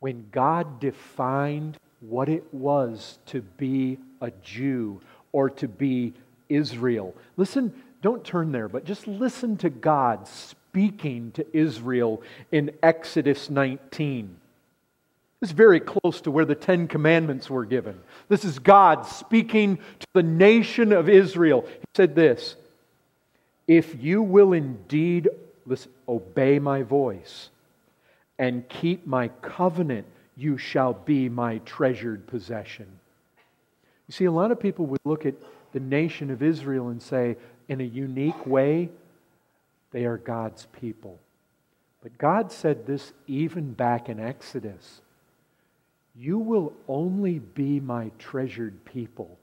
[0.02, 5.00] when God defined what it was to be a Jew
[5.32, 6.14] or to be
[6.50, 7.16] Israel.
[7.38, 14.36] Listen, don't turn there, but just listen to God speaking to Israel in Exodus 19.
[15.40, 18.00] This is very close to where the Ten Commandments were given.
[18.28, 21.64] This is God speaking to the nation of Israel.
[21.68, 22.56] He said this
[23.68, 25.30] If you will indeed
[25.68, 27.51] listen, obey my voice
[28.38, 32.88] and keep my covenant, you shall be my treasured possession.
[34.08, 35.36] You see, a lot of people would look at
[35.74, 38.90] the nation of Israel and say, in a unique way,
[39.92, 41.20] they are God's people.
[42.02, 45.02] But God said this even back in Exodus
[46.16, 49.38] You will only be my treasured people.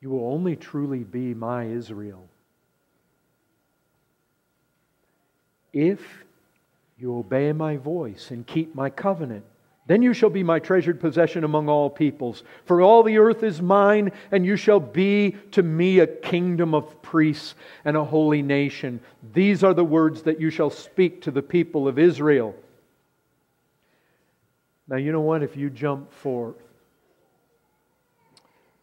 [0.00, 2.28] You will only truly be my Israel
[5.72, 6.24] if
[6.98, 9.44] you obey my voice and keep my covenant.
[9.86, 12.42] Then you shall be my treasured possession among all peoples.
[12.66, 17.00] For all the earth is mine, and you shall be to me a kingdom of
[17.00, 17.54] priests
[17.86, 19.00] and a holy nation.
[19.32, 22.54] These are the words that you shall speak to the people of Israel.
[24.88, 25.42] Now, you know what?
[25.42, 26.56] If you jump forth,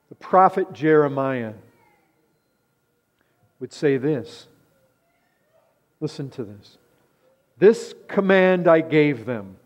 [0.10, 1.54] the prophet Jeremiah
[3.60, 4.47] would say this.
[5.99, 6.78] Listen to this.
[7.58, 9.58] This command I gave them.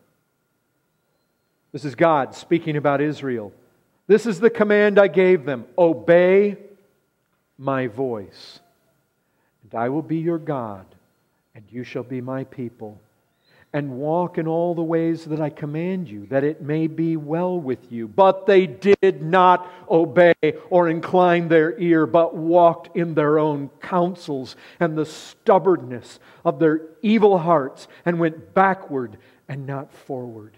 [1.71, 3.51] This is God speaking about Israel.
[4.07, 6.57] This is the command I gave them obey
[7.57, 8.59] my voice,
[9.63, 10.85] and I will be your God,
[11.53, 12.99] and you shall be my people
[13.71, 17.59] and walk in all the ways that I command you, that it may be well
[17.59, 18.07] with you.
[18.07, 20.33] But they did not obey
[20.69, 26.81] or incline their ear, but walked in their own counsels and the stubbornness of their
[27.03, 30.57] evil hearts, and went backward and not forward.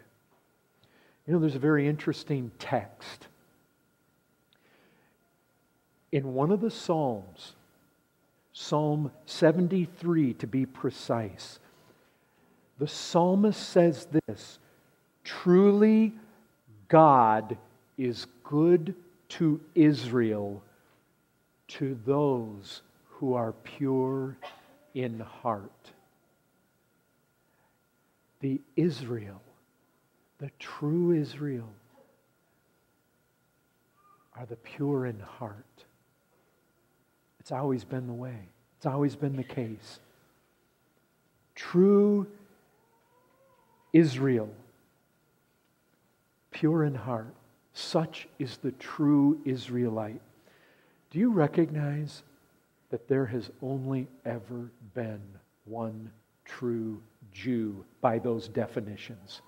[1.28, 3.28] You know, there's a very interesting text.
[6.12, 7.56] In one of the Psalms,
[8.54, 11.60] Psalm 73 to be precise,
[12.82, 14.58] the psalmist says this
[15.24, 16.13] Truly,
[16.88, 17.56] God
[17.96, 18.96] is good
[19.30, 20.63] to Israel,
[21.67, 24.36] to those who are pure
[24.96, 25.91] in heart.
[28.39, 29.44] The Israel,
[30.39, 31.70] the true Israel,
[34.36, 35.86] are the pure in heart.
[37.39, 38.39] It's always been the way,
[38.78, 40.00] it's always been the case.
[41.54, 42.26] True
[43.93, 44.49] Israel,
[46.51, 47.34] pure in heart.
[47.73, 50.21] Such is the true Israelite.
[51.10, 52.23] Do you recognize
[52.89, 55.21] that there has only ever been
[55.65, 56.12] one
[56.45, 57.01] true
[57.32, 59.42] Jew by those definitions?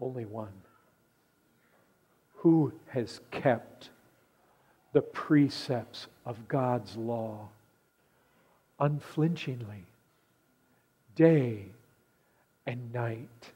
[0.00, 0.52] Only one.
[2.36, 3.90] Who has kept
[4.92, 7.48] the precepts of God's law
[8.78, 9.86] unflinchingly,
[11.14, 11.66] day
[12.66, 13.52] and night,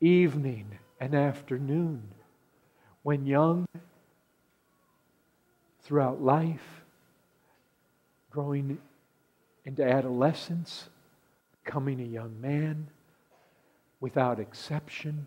[0.00, 2.02] evening and afternoon,
[3.02, 3.66] when young,
[5.82, 6.82] throughout life,
[8.30, 8.78] growing
[9.64, 10.88] into adolescence,
[11.64, 12.86] becoming a young man,
[14.00, 15.26] without exception,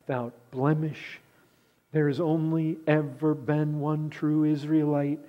[0.00, 1.20] without blemish.
[1.92, 5.20] There has only ever been one true Israelite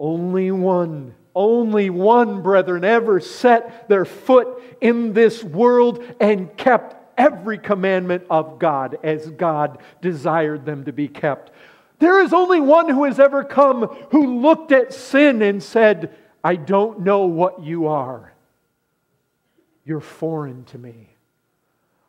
[0.00, 7.58] only one, only one, brethren, ever set their foot in this world and kept every
[7.58, 11.52] commandment of God as God desired them to be kept.
[12.00, 16.12] There is only one who has ever come who looked at sin and said,
[16.42, 18.32] I don't know what you are.
[19.84, 21.10] You're foreign to me.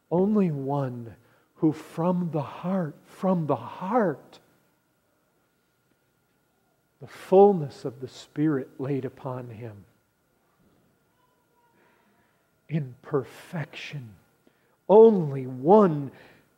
[0.10, 1.16] Only one
[1.58, 4.40] who from the heart, from the heart,
[7.02, 9.86] the fullness of the Spirit laid upon him
[12.68, 14.16] in perfection.
[14.88, 16.12] Only one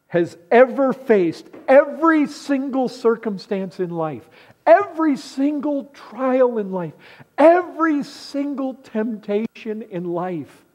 [0.07, 4.27] has ever faced every single circumstance in life,
[4.65, 6.93] every single trial in life,
[7.37, 10.65] every single temptation in life,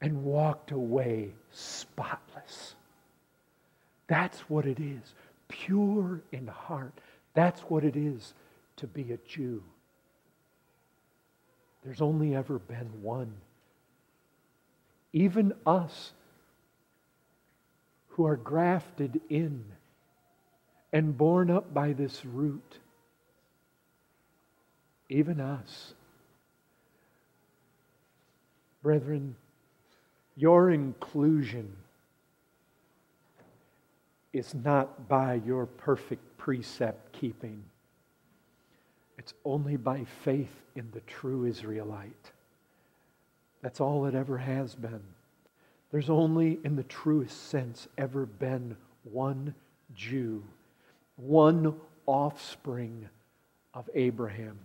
[0.00, 2.74] and walked away spotless.
[4.06, 5.14] That's what it is,
[5.48, 6.92] pure in heart.
[7.34, 8.32] That's what it is
[8.76, 9.62] to be a Jew.
[11.84, 13.32] There's only ever been one.
[15.12, 16.12] Even us
[18.08, 19.64] who are grafted in
[20.92, 22.78] and born up by this root.
[25.08, 25.94] Even us.
[28.82, 29.34] Brethren,
[30.36, 31.74] your inclusion
[34.32, 37.64] is not by your perfect precept keeping.
[39.16, 42.32] It's only by faith in the true Israelite.
[43.62, 45.00] That's all it ever has been.
[45.90, 49.54] There's only, in the truest sense, ever been one
[49.94, 50.44] Jew,
[51.16, 51.74] one
[52.04, 53.08] offspring
[53.72, 54.58] of Abraham.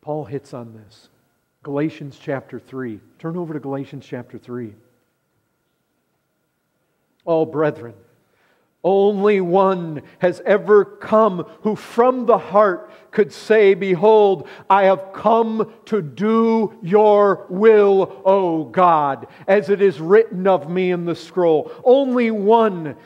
[0.00, 1.10] Paul hits on this.
[1.62, 3.00] Galatians chapter 3.
[3.18, 4.72] Turn over to Galatians chapter 3.
[7.26, 7.92] All brethren,
[8.84, 15.72] only one has ever come who from the heart could say, Behold, I have come
[15.86, 21.72] to do your will, O God, as it is written of me in the scroll.
[21.82, 22.96] Only one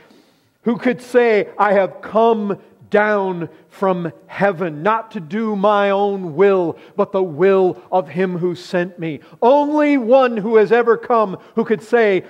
[0.63, 2.61] who could say, I have come
[2.91, 8.55] down from heaven, not to do my own will, but the will of him who
[8.55, 9.21] sent me.
[9.41, 12.25] Only one who has ever come who could say,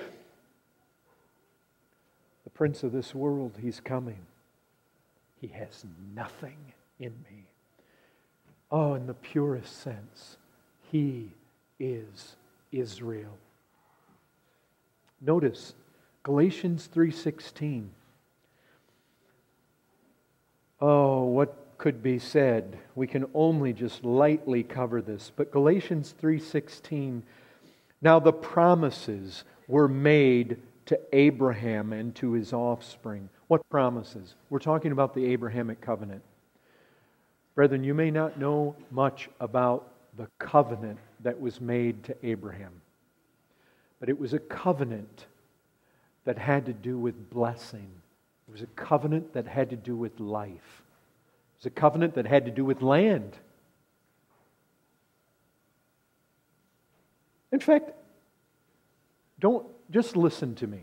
[2.53, 4.25] prince of this world, he's coming.
[5.39, 5.85] He has
[6.15, 6.57] nothing
[6.99, 7.45] in me.
[8.71, 10.37] Oh, in the purest sense,
[10.91, 11.31] he
[11.79, 12.35] is
[12.71, 13.37] Israel.
[15.21, 15.73] Notice
[16.23, 17.89] Galatians 3:16.
[20.79, 22.77] Oh, what could be said?
[22.95, 27.23] We can only just lightly cover this, but Galatians 3:16
[28.01, 33.29] Now the promises were made to Abraham and to his offspring.
[33.47, 34.35] What promises?
[34.49, 36.23] We're talking about the Abrahamic covenant.
[37.55, 42.81] Brethren, you may not know much about the covenant that was made to Abraham,
[43.99, 45.27] but it was a covenant
[46.25, 47.89] that had to do with blessing.
[48.47, 50.83] It was a covenant that had to do with life.
[51.55, 53.37] It was a covenant that had to do with land.
[57.51, 57.91] In fact,
[59.39, 60.81] don't just listen to me.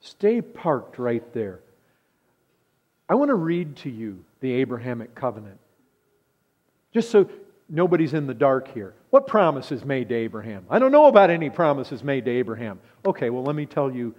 [0.00, 1.60] Stay parked right there.
[3.08, 5.58] I want to read to you the Abrahamic covenant.
[6.92, 7.28] Just so
[7.68, 8.94] nobody's in the dark here.
[9.10, 10.66] What promises made to Abraham?
[10.70, 12.80] I don't know about any promises made to Abraham.
[13.04, 14.14] Okay, well, let me tell you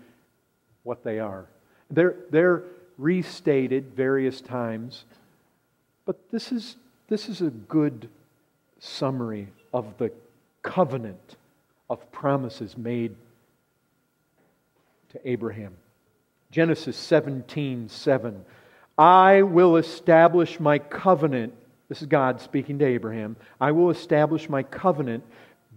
[0.83, 1.45] what they are.
[1.89, 2.63] They're, they're
[2.97, 5.05] restated various times,
[6.05, 6.75] but this is,
[7.07, 8.09] this is a good
[8.79, 10.11] summary of the
[10.61, 11.35] covenant
[11.89, 13.15] of promises made
[15.17, 15.75] to Abraham.
[16.51, 18.45] Genesis 17 7.
[18.97, 21.53] I will establish my covenant.
[21.89, 23.35] This is God speaking to Abraham.
[23.61, 25.23] I will establish my covenant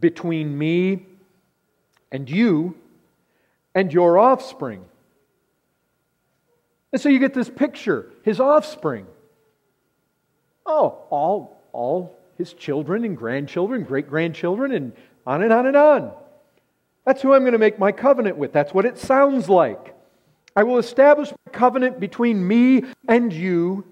[0.00, 1.06] between me
[2.10, 2.76] and you
[3.74, 4.84] and your offspring.
[6.92, 9.06] And so you get this picture his offspring.
[10.66, 14.92] Oh, all, all his children and grandchildren, great grandchildren, and
[15.26, 16.12] on and on and on.
[17.04, 18.52] That's who I'm going to make my covenant with.
[18.52, 19.94] That's what it sounds like.
[20.54, 23.84] I will establish my covenant between me and you,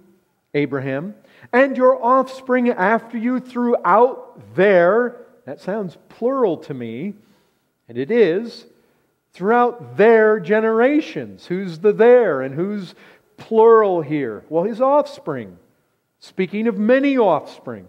[0.55, 1.15] Abraham,
[1.53, 7.15] and your offspring after you throughout their, that sounds plural to me,
[7.89, 8.67] and it is,
[9.33, 11.47] throughout their generations.
[11.47, 12.95] Who's the their and who's
[13.37, 14.45] plural here?
[14.49, 15.59] Well, his offspring.
[16.21, 17.89] Speaking of many offspring.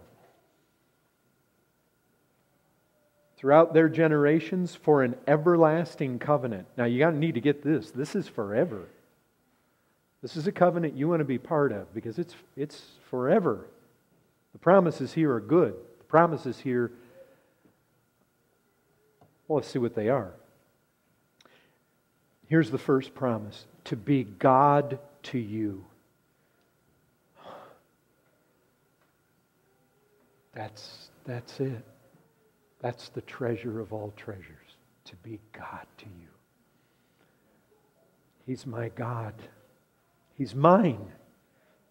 [3.39, 6.67] Throughout their generations for an everlasting covenant.
[6.77, 7.89] Now, you got to need to get this.
[7.89, 8.89] This is forever.
[10.21, 13.65] This is a covenant you want to be part of because it's, it's forever.
[14.51, 15.73] The promises here are good.
[15.99, 16.91] The promises here
[19.47, 20.33] Well, let's see what they are.
[22.47, 25.85] Here's the first promise to be God to you.
[30.53, 31.85] That's, that's it.
[32.81, 36.29] That's the treasure of all treasures, to be God to you.
[38.45, 39.33] He's my God.
[40.35, 41.11] He's mine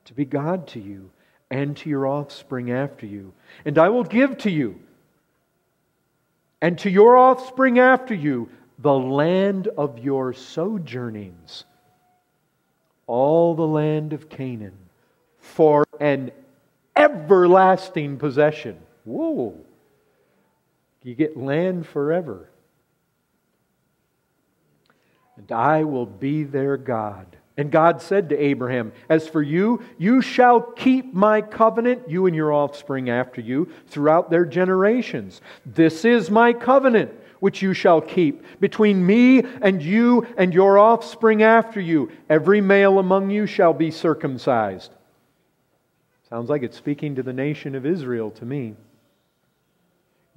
[0.08, 1.10] to be God to you
[1.50, 3.34] and to your offspring after you.
[3.66, 4.80] And I will give to you
[6.62, 11.64] and to your offspring after you the land of your sojournings,
[13.06, 14.78] all the land of Canaan,
[15.38, 16.30] for an
[16.96, 18.78] everlasting possession.
[19.04, 19.54] Whoa!
[21.02, 22.50] You get land forever.
[25.36, 27.36] And I will be their God.
[27.56, 32.34] And God said to Abraham, As for you, you shall keep my covenant, you and
[32.34, 35.40] your offspring after you, throughout their generations.
[35.66, 41.42] This is my covenant which you shall keep between me and you and your offspring
[41.42, 42.10] after you.
[42.28, 44.92] Every male among you shall be circumcised.
[46.28, 48.74] Sounds like it's speaking to the nation of Israel to me.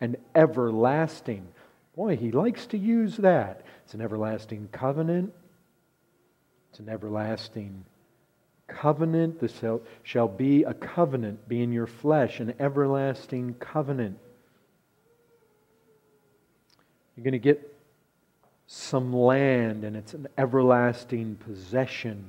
[0.00, 1.46] and everlasting.
[1.96, 3.62] Boy, he likes to use that.
[3.84, 5.32] It's an everlasting covenant,
[6.70, 7.84] it's an everlasting
[8.68, 9.40] covenant.
[9.40, 9.60] This
[10.02, 14.18] shall be a covenant, be in your flesh, an everlasting covenant.
[17.16, 17.74] You're going to get
[18.66, 22.24] some land, and it's an everlasting possession.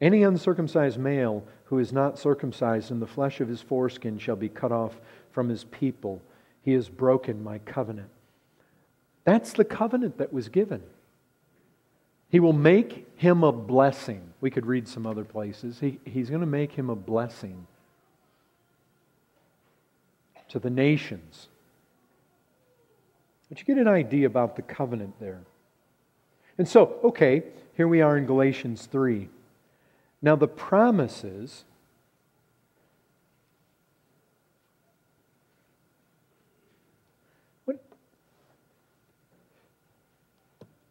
[0.00, 4.48] Any uncircumcised male who is not circumcised in the flesh of his foreskin shall be
[4.48, 5.00] cut off
[5.30, 6.20] from his people.
[6.68, 8.10] He has broken my covenant.
[9.24, 10.82] That's the covenant that was given.
[12.28, 14.34] He will make him a blessing.
[14.42, 15.80] We could read some other places.
[15.80, 17.66] He, he's going to make him a blessing
[20.50, 21.48] to the nations.
[23.48, 25.40] But you get an idea about the covenant there.
[26.58, 27.44] And so, okay,
[27.78, 29.30] here we are in Galatians 3.
[30.20, 31.64] Now, the promises.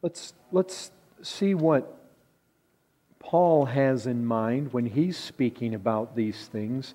[0.08, 0.92] Let's, let's
[1.22, 2.00] see what
[3.20, 6.94] Paul has in mind when he's speaking about these things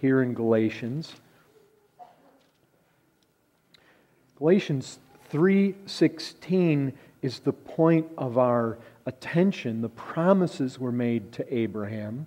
[0.00, 1.12] here in Galatians.
[4.38, 4.98] Galatians
[5.30, 9.82] 3:16 is the point of our attention.
[9.82, 12.26] The promises were made to Abraham.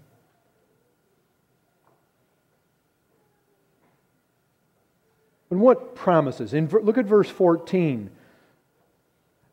[5.49, 6.53] And what promises?
[6.53, 8.11] In, look at verse 14.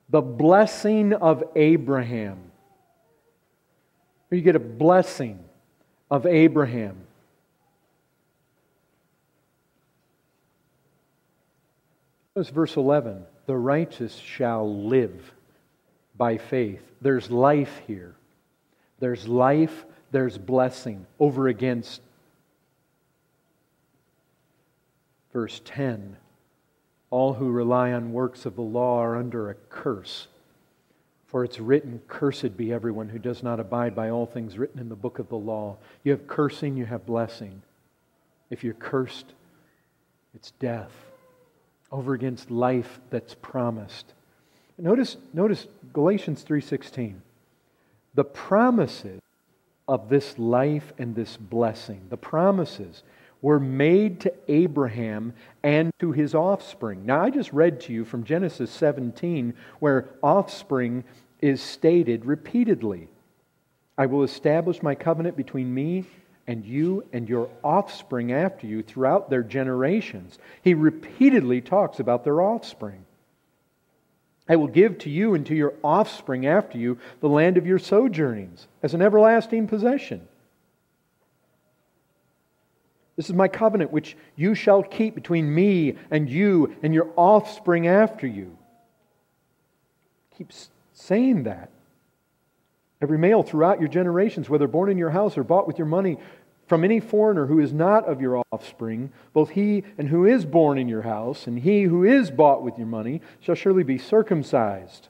[0.09, 2.39] The blessing of Abraham.
[4.31, 5.39] You get a blessing
[6.11, 6.97] of Abraham.
[12.35, 15.33] Notice verse 11 the righteous shall live
[16.17, 16.83] by faith.
[17.01, 18.15] There's life here.
[18.99, 22.01] There's life, there's blessing over against
[25.33, 26.17] verse 10.
[27.15, 30.27] All who rely on works of the law are under a curse.
[31.27, 34.89] For it's written, Cursed be everyone who does not abide by all things written in
[34.89, 35.77] the book of the law.
[36.03, 37.63] You have cursing, you have blessing.
[38.51, 39.27] If you're cursed,
[40.35, 40.91] it's death
[41.93, 44.13] over against life that's promised.
[44.77, 47.23] Notice, notice Galatians 3:16.
[48.15, 49.21] The promises
[49.87, 53.05] of this life and this blessing, the promises
[53.45, 57.05] were made to Abraham and to his offspring.
[57.05, 61.05] Now, I just read to you from Genesis 17 where offspring
[61.43, 63.07] is stated repeatedly.
[63.99, 66.07] I will establish my covenant between me
[66.47, 70.39] and you and your offspring after you throughout their generations.
[70.63, 73.05] He repeatedly talks about their offspring.
[74.49, 77.79] I will give to you and to your offspring after you the land of your
[77.79, 80.29] sojournings as an everlasting possession.
[83.17, 87.87] This is my covenant which you shall keep between me and you and your offspring
[87.87, 88.57] after you.
[90.37, 90.53] Keep
[90.93, 91.71] saying that.
[93.01, 96.19] Every male throughout your generations, whether born in your house or bought with your money
[96.67, 100.79] from any foreigner who is not of your offspring, both he and who is born
[100.79, 105.09] in your house, and he who is bought with your money, shall surely be circumcised.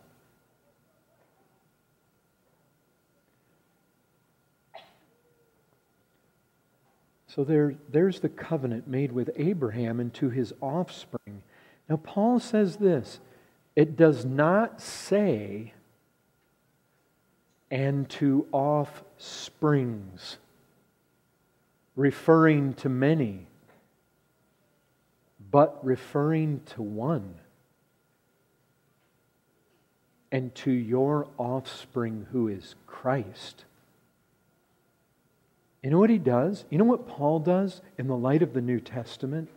[7.35, 11.43] So there, there's the covenant made with Abraham and to his offspring.
[11.89, 13.19] Now, Paul says this
[13.75, 15.75] it does not say,
[17.73, 20.37] and to offsprings,
[21.97, 23.49] referring to many,
[25.51, 27.35] but referring to one,
[30.31, 33.65] and to your offspring who is Christ.
[35.85, 36.65] You know what he does?
[36.71, 39.51] You know what Paul does in the light of the New Testament?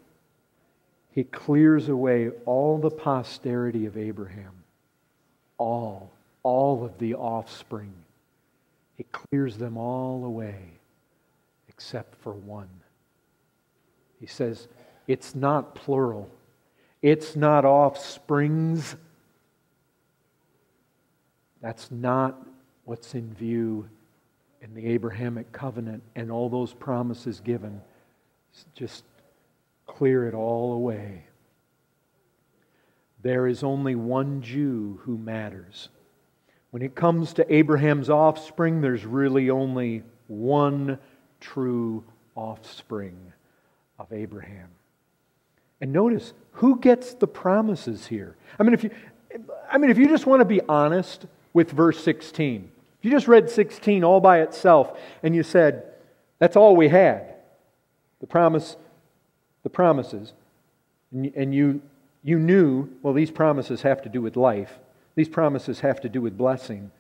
[1.10, 4.52] He clears away all the posterity of Abraham.
[5.58, 6.12] All,
[6.44, 7.94] all of the offspring.
[8.98, 10.58] He clears them all away
[11.70, 12.70] except for one.
[14.20, 14.68] He says,
[15.08, 16.30] it's not plural,
[17.02, 18.98] it's not offsprings.
[21.62, 22.46] That's not
[22.84, 23.88] what's in view
[24.62, 27.82] and the Abrahamic covenant and all those promises given,
[28.74, 29.04] just
[29.86, 31.24] clear it all away.
[33.22, 35.90] There is only one Jew who matters.
[36.72, 41.00] When it comes to Abraham's offspring, there's really only one
[41.40, 42.04] true
[42.36, 43.34] offspring
[43.98, 44.70] of Abraham.
[45.82, 48.36] And notice who gets the promises here.
[48.60, 48.92] I mean, if you,
[49.72, 53.28] I mean, if you just want to be honest with verse 16, if you just
[53.28, 55.94] read 16 all by itself and you said,
[56.40, 57.36] that's all we had,
[58.20, 58.76] the promise,
[59.64, 60.34] the promises,
[61.12, 61.82] and you,
[62.24, 64.80] you knew, well, these promises have to do with life,
[65.16, 66.92] these promises have to do with blessing.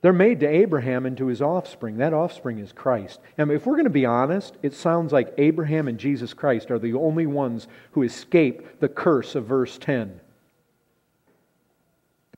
[0.00, 1.98] They're made to Abraham and to his offspring.
[1.98, 3.20] That offspring is Christ.
[3.38, 6.78] And if we're going to be honest, it sounds like Abraham and Jesus Christ are
[6.78, 10.20] the only ones who escape the curse of verse 10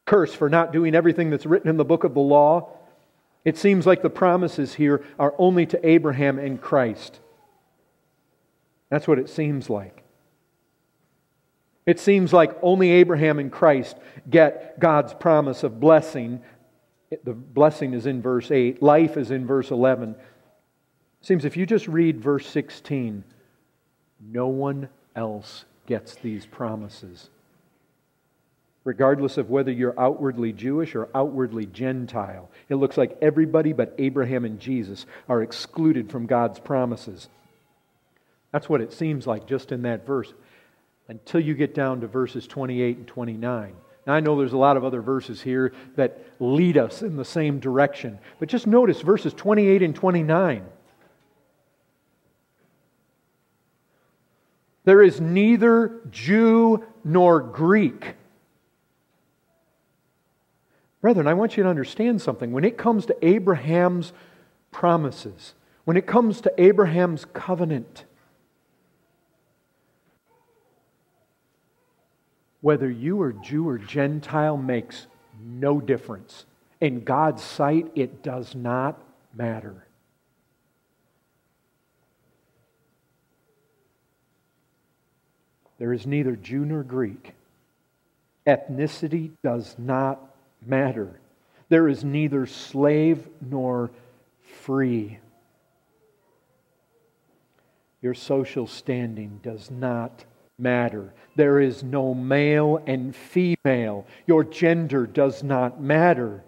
[0.06, 2.70] curse for not doing everything that's written in the book of the law.
[3.44, 7.20] It seems like the promises here are only to Abraham and Christ.
[8.90, 10.02] That's what it seems like.
[11.86, 13.96] It seems like only Abraham and Christ
[14.28, 16.40] get God's promise of blessing.
[17.24, 20.10] The blessing is in verse 8, life is in verse 11.
[20.10, 20.16] It
[21.20, 23.24] seems if you just read verse 16,
[24.20, 27.28] no one else gets these promises
[28.84, 32.50] regardless of whether you're outwardly Jewish or outwardly Gentile.
[32.68, 37.28] It looks like everybody but Abraham and Jesus are excluded from God's promises.
[38.52, 40.32] That's what it seems like just in that verse
[41.08, 43.74] until you get down to verses 28 and 29.
[44.06, 47.24] Now, I know there's a lot of other verses here that lead us in the
[47.24, 50.64] same direction, but just notice verses 28 and 29.
[54.84, 58.14] There is neither Jew nor Greek
[61.04, 62.50] Brethren, I want you to understand something.
[62.50, 64.14] When it comes to Abraham's
[64.70, 65.52] promises,
[65.84, 68.06] when it comes to Abraham's covenant,
[72.62, 75.06] whether you are Jew or Gentile makes
[75.44, 76.46] no difference.
[76.80, 78.98] In God's sight, it does not
[79.34, 79.86] matter.
[85.76, 87.34] There is neither Jew nor Greek.
[88.46, 90.30] Ethnicity does not
[90.66, 91.20] matter.
[91.68, 93.90] There is neither slave nor
[94.62, 95.18] free.
[98.02, 100.24] Your social standing does not
[100.58, 101.12] matter.
[101.36, 104.06] There is no male and female.
[104.26, 106.44] Your gender does not matter.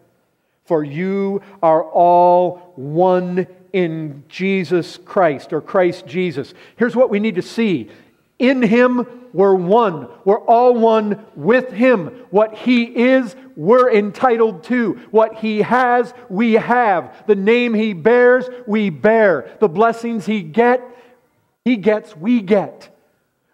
[0.66, 6.54] For you are all one in Jesus Christ or Christ Jesus.
[6.76, 7.90] Here's what we need to see
[8.38, 9.06] in Him,
[9.36, 10.08] we're one.
[10.24, 12.24] We're all one with Him.
[12.30, 14.94] What He is, we're entitled to.
[15.10, 17.26] What He has, we have.
[17.26, 19.54] The name He bears, we bear.
[19.60, 20.80] The blessings He get,
[21.66, 22.88] He gets, we get.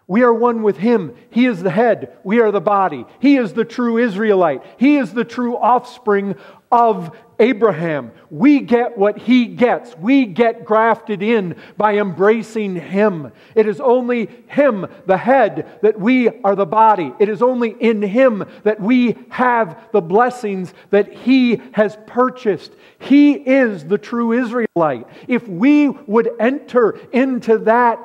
[0.07, 1.15] We are one with Him.
[1.31, 2.17] He is the head.
[2.23, 3.05] We are the body.
[3.19, 4.63] He is the true Israelite.
[4.77, 6.35] He is the true offspring
[6.71, 7.13] of
[7.43, 8.11] Abraham.
[8.29, 9.97] We get what he gets.
[9.97, 13.33] We get grafted in by embracing him.
[13.53, 17.13] It is only him, the head, that we are the body.
[17.19, 22.71] It is only in him that we have the blessings that he has purchased.
[22.99, 25.07] He is the true Israelite.
[25.27, 27.99] If we would enter into that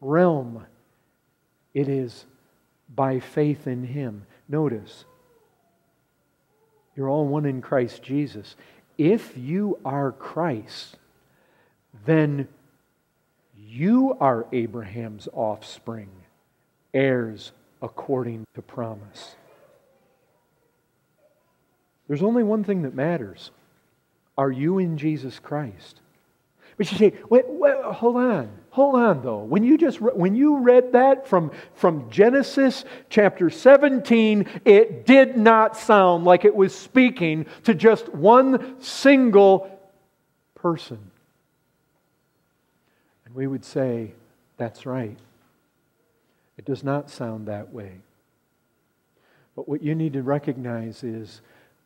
[0.00, 0.66] realm,
[1.72, 2.26] it is
[2.92, 4.26] by faith in him.
[4.48, 5.04] Notice,
[6.94, 8.56] you're all one in Christ Jesus.
[9.02, 10.96] If you are Christ,
[12.06, 12.46] then
[13.58, 16.08] you are Abraham's offspring,
[16.94, 17.50] heirs
[17.82, 19.34] according to promise.
[22.06, 23.50] There's only one thing that matters.
[24.38, 25.98] Are you in Jesus Christ?
[26.76, 28.56] But you say, wait, wait, hold on.
[28.72, 29.38] Hold on though.
[29.38, 35.76] When you just when you read that from, from Genesis chapter 17, it did not
[35.76, 39.78] sound like it was speaking to just one single
[40.54, 41.10] person.
[43.26, 44.12] And we would say,
[44.56, 45.18] that's right.
[46.56, 47.98] It does not sound that way.
[49.54, 51.42] But what you need to recognize is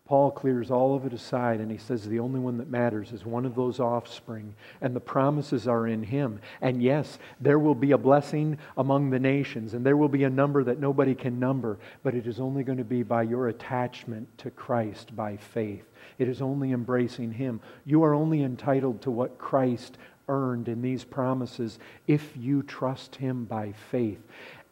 [0.07, 3.27] Paul clears all of it aside and he says the only one that matters is
[3.27, 6.41] one of those offspring, and the promises are in him.
[6.61, 10.31] And yes, there will be a blessing among the nations, and there will be a
[10.31, 14.29] number that nobody can number, but it is only going to be by your attachment
[14.39, 15.85] to Christ by faith.
[16.19, 17.61] It is only embracing him.
[17.85, 19.99] You are only entitled to what Christ
[20.29, 24.21] earned in these promises if you trust him by faith.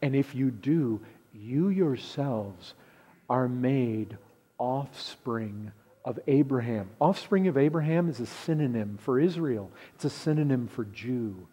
[0.01, 1.01] And if you do,
[1.33, 2.73] you yourselves
[3.29, 4.17] are made
[4.57, 5.71] offspring
[6.03, 6.89] of Abraham.
[6.99, 11.47] Offspring of Abraham is a synonym for Israel, it's a synonym for Jew.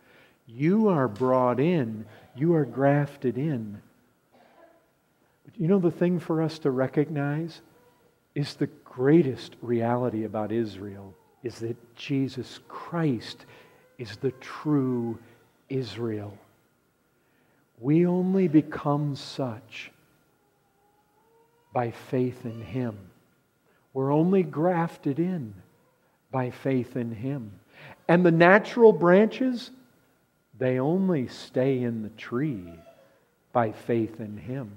[0.47, 2.05] You are brought in,
[2.37, 3.81] you are grafted in.
[5.45, 7.61] But you know the thing for us to recognize
[8.35, 13.47] is the greatest reality about Israel is that Jesus Christ
[13.99, 15.19] is the true
[15.69, 16.37] Israel.
[17.81, 19.91] We only become such
[21.73, 22.99] by faith in Him.
[23.95, 25.55] We're only grafted in
[26.31, 27.53] by faith in Him.
[28.09, 29.71] And the natural branches,
[30.59, 32.69] they only stay in the tree
[33.53, 34.73] by faith in Him.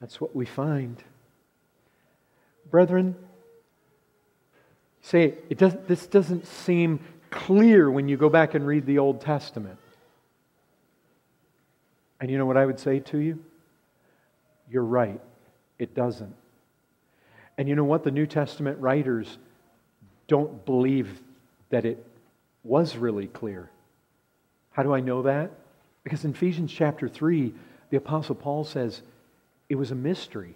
[0.00, 1.02] That's what we find.
[2.70, 3.14] Brethren,
[5.00, 7.00] say it does, this doesn't seem
[7.30, 9.78] clear when you go back and read the Old Testament.
[12.20, 13.44] And you know what I would say to you?
[14.72, 15.20] You're right,
[15.78, 16.34] it doesn't.
[17.58, 18.04] And you know what?
[18.04, 19.38] The New Testament writers
[20.26, 21.20] don't believe
[21.68, 22.04] that it
[22.64, 23.68] was really clear.
[24.70, 25.50] How do I know that?
[26.04, 27.52] Because in Ephesians chapter 3,
[27.90, 29.02] the Apostle Paul says
[29.68, 30.54] it was a mystery.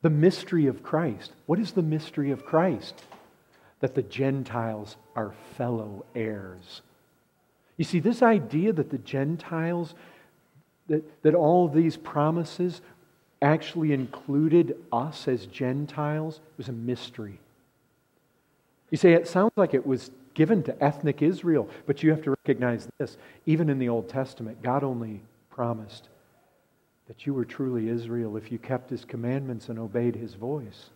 [0.00, 1.32] The mystery of Christ.
[1.44, 2.94] What is the mystery of Christ?
[3.80, 6.80] That the Gentiles are fellow heirs.
[7.76, 9.94] You see, this idea that the Gentiles,
[10.88, 12.80] that, that all these promises
[13.42, 17.38] actually included us as Gentiles was a mystery.
[18.90, 22.30] You say it sounds like it was given to ethnic Israel, but you have to
[22.30, 23.16] recognize this.
[23.46, 26.08] Even in the Old Testament, God only promised
[27.08, 30.90] that you were truly Israel if you kept his commandments and obeyed his voice.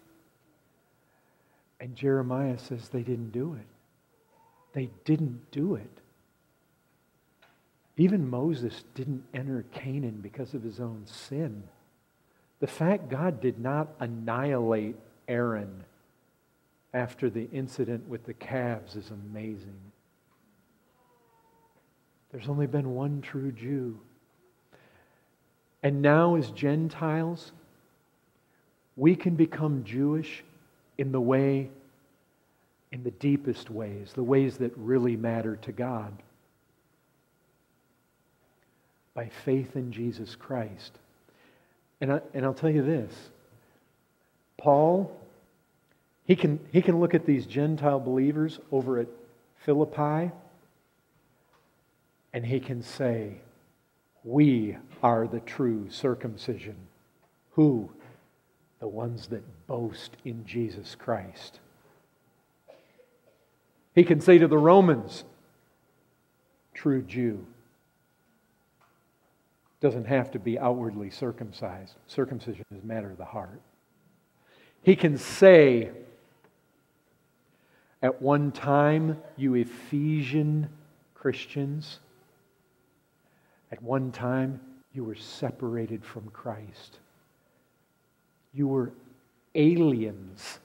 [1.80, 3.66] And Jeremiah says they didn't do it.
[4.72, 5.90] They didn't do it.
[7.98, 11.62] Even Moses didn't enter Canaan because of his own sin.
[12.60, 14.96] The fact God did not annihilate
[15.28, 15.84] Aaron
[16.94, 19.80] after the incident with the calves is amazing.
[22.32, 24.00] There's only been one true Jew.
[25.82, 27.52] And now, as Gentiles,
[28.96, 30.42] we can become Jewish
[30.96, 31.70] in the way,
[32.90, 36.22] in the deepest ways, the ways that really matter to God.
[39.12, 40.98] By faith in Jesus Christ.
[42.00, 43.30] And, I, and I'll tell you this
[44.58, 45.16] Paul,
[46.24, 49.08] he can, he can look at these Gentile believers over at
[49.64, 50.32] Philippi
[52.32, 53.36] and he can say,
[54.24, 56.76] We are the true circumcision.
[57.52, 57.90] Who?
[58.80, 61.60] The ones that boast in Jesus Christ.
[63.94, 65.24] He can say to the Romans,
[66.74, 67.46] True Jew
[69.86, 71.94] doesn't have to be outwardly circumcised.
[72.08, 73.60] Circumcision is a matter of the heart.
[74.82, 75.90] He can say,
[78.02, 80.68] at one time, you Ephesian
[81.14, 82.00] Christians,
[83.70, 84.58] at one time,
[84.92, 86.98] you were separated from Christ.
[88.52, 88.90] You were
[89.54, 90.58] aliens,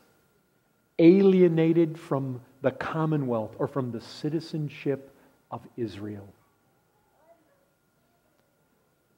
[0.98, 5.16] alienated from the commonwealth or from the citizenship
[5.52, 6.28] of Israel.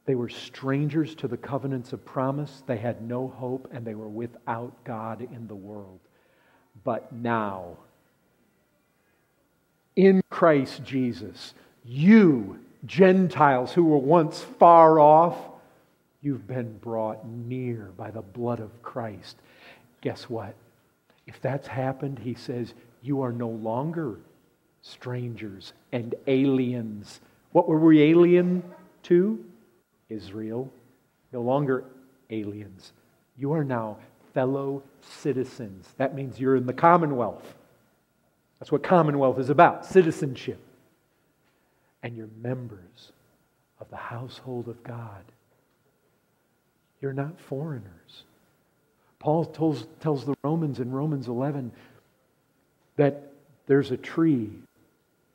[0.06, 2.64] They were strangers to the covenants of promise.
[2.68, 5.99] They had no hope and they were without God in the world.
[6.84, 7.78] But now,
[9.95, 11.54] in Christ Jesus,
[11.86, 15.38] you, Gentiles who were once far off,
[16.22, 19.38] you've been brought near by the blood of Christ.
[20.01, 20.56] Guess what?
[21.28, 24.20] If that's happened, he says, you are no longer
[24.82, 27.22] strangers and aliens.
[27.54, 28.64] What were we alien
[29.04, 29.43] to?
[30.14, 30.72] Israel,
[31.32, 31.86] no longer
[32.30, 32.93] aliens.
[33.38, 33.97] You are now
[34.34, 35.88] fellow citizens.
[35.97, 37.55] That means you're in the commonwealth.
[38.64, 40.57] That's what Commonwealth is about citizenship.
[42.01, 43.11] And you're members
[43.82, 45.22] of the household of God.
[47.01, 48.24] You're not foreigners.
[49.20, 51.74] Paul tells, tells the Romans in Romans 11
[52.95, 53.34] that
[53.66, 54.49] there's a tree,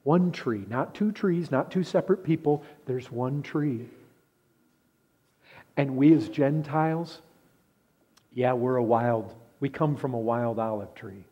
[0.05, 3.91] one tree, not two trees, not two separate people, there's one tree.
[5.79, 7.23] And we as Gentiles,
[8.35, 11.25] yeah, we're a wild, we come from a wild olive tree.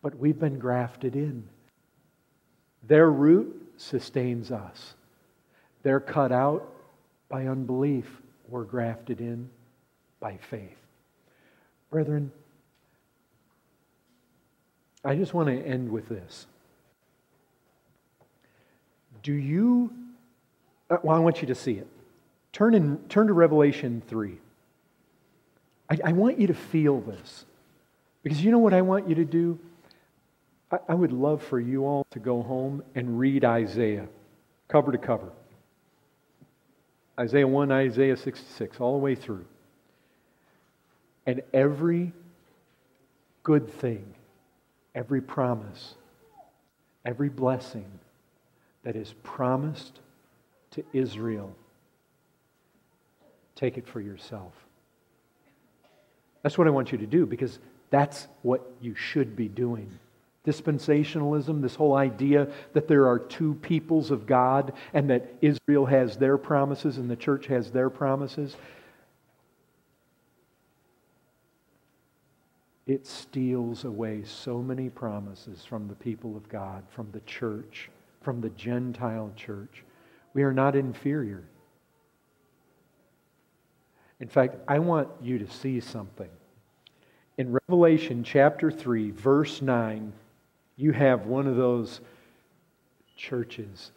[0.00, 1.46] But we've been grafted in.
[2.88, 4.94] Their root sustains us.
[5.82, 6.72] They're cut out
[7.28, 8.06] by unbelief.
[8.48, 9.50] We're grafted in
[10.18, 10.78] by faith.
[11.90, 12.32] Brethren,
[15.04, 16.46] I just want to end with this.
[19.22, 19.92] Do you,
[20.88, 21.88] uh, well, I want you to see it.
[22.56, 24.38] Turn, in, turn to Revelation 3.
[25.90, 27.44] I, I want you to feel this.
[28.22, 29.58] Because you know what I want you to do?
[30.72, 34.08] I, I would love for you all to go home and read Isaiah,
[34.68, 35.28] cover to cover.
[37.20, 39.44] Isaiah 1, Isaiah 66, all the way through.
[41.26, 42.10] And every
[43.42, 44.14] good thing,
[44.94, 45.96] every promise,
[47.04, 47.98] every blessing
[48.82, 50.00] that is promised
[50.70, 51.54] to Israel,
[53.56, 54.52] take it for yourself.
[56.42, 57.58] That's what I want you to do because
[57.90, 59.90] that's what you should be doing.
[60.46, 66.16] Dispensationalism, this whole idea that there are two peoples of God and that Israel has
[66.16, 68.56] their promises and the church has their promises,
[72.86, 77.90] it steals away so many promises from the people of God, from the church,
[78.20, 79.82] from the Gentile church.
[80.32, 81.42] We are not inferior.
[84.20, 86.30] In fact, I want you to see something.
[87.38, 90.12] In Revelation chapter 3, verse 9,
[90.76, 92.00] you have one of those
[93.16, 93.92] churches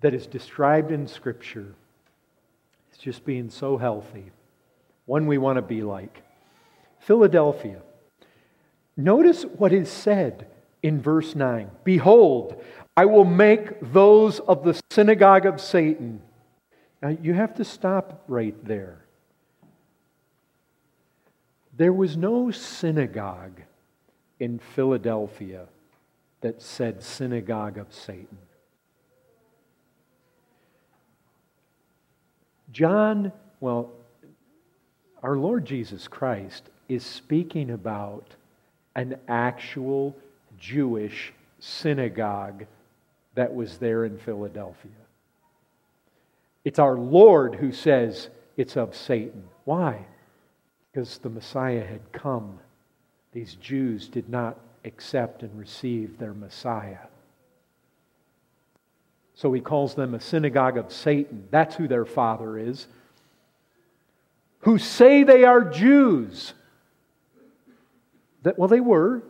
[0.00, 1.74] that is described in Scripture
[2.92, 4.32] as just being so healthy,
[5.06, 6.22] one we want to be like.
[6.98, 7.80] Philadelphia.
[8.96, 10.46] Notice what is said
[10.82, 12.62] in verse 9 Behold,
[12.96, 16.20] I will make those of the synagogue of Satan.
[17.02, 19.03] Now, you have to stop right there.
[21.76, 23.60] There was no synagogue
[24.38, 25.66] in Philadelphia
[26.40, 28.38] that said synagogue of Satan.
[32.70, 33.90] John, well,
[35.22, 38.34] our Lord Jesus Christ is speaking about
[38.94, 40.16] an actual
[40.58, 42.66] Jewish synagogue
[43.34, 44.90] that was there in Philadelphia.
[46.64, 49.44] It's our Lord who says it's of Satan.
[49.64, 50.06] Why?
[50.94, 52.60] Because the Messiah had come
[53.32, 57.08] these Jews did not accept and receive their Messiah.
[59.34, 61.48] So he calls them a synagogue of Satan.
[61.50, 62.86] That's who their father is.
[64.60, 66.54] Who say they are Jews.
[68.44, 69.24] That, well, they were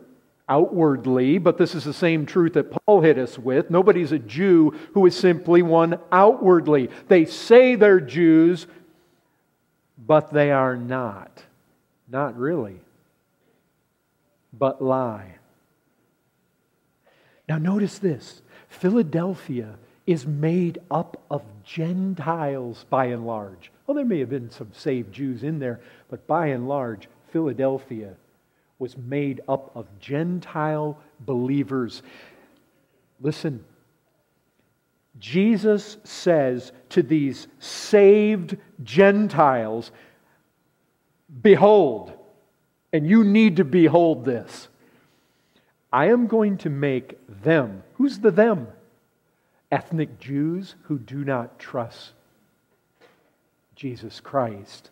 [0.47, 3.71] outwardly, but this is the same truth that Paul hit us with.
[3.71, 6.91] Nobody's a Jew who is simply one outwardly.
[7.07, 8.67] They say they're Jews,
[9.97, 11.44] but they are not.
[12.07, 12.81] Not really
[14.57, 15.35] but lie.
[17.47, 19.75] Now, notice this Philadelphia
[20.07, 23.71] is made up of Gentiles by and large.
[23.85, 28.15] Well, there may have been some saved Jews in there, but by and large, Philadelphia
[28.77, 32.03] was made up of Gentile believers.
[33.21, 33.63] Listen,
[35.17, 39.91] Jesus says to these saved Gentiles,
[41.41, 42.13] Behold,
[42.93, 44.67] and you need to behold this.
[45.91, 48.67] I am going to make them, who's the them?
[49.71, 52.11] Ethnic Jews who do not trust
[53.75, 54.89] Jesus Christ.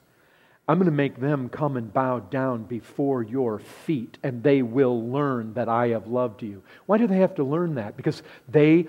[0.67, 5.09] I'm going to make them come and bow down before your feet, and they will
[5.09, 6.63] learn that I have loved you.
[6.85, 7.97] Why do they have to learn that?
[7.97, 8.87] Because they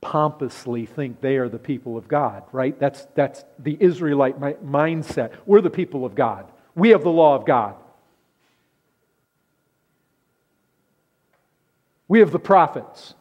[0.00, 2.76] pompously think they are the people of God, right?
[2.78, 5.32] That's, that's the Israelite mindset.
[5.46, 7.74] We're the people of God, we have the law of God.
[12.08, 13.14] We have the prophets.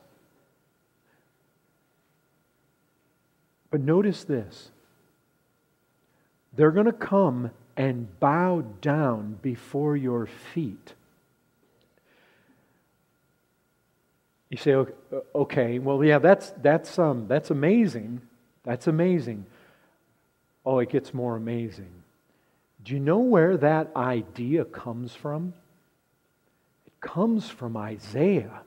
[3.70, 4.72] But notice this
[6.54, 10.94] they're going to come and bow down before your feet.
[14.50, 14.76] You say,
[15.34, 18.22] okay, well, yeah, that's, that's, um, that's amazing.
[18.64, 19.46] That's amazing.
[20.66, 22.01] Oh, it gets more amazing.
[22.84, 25.54] Do you know where that idea comes from?
[26.86, 28.62] It comes from Isaiah.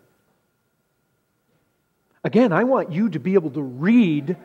[2.22, 4.36] Again, I want you to be able to read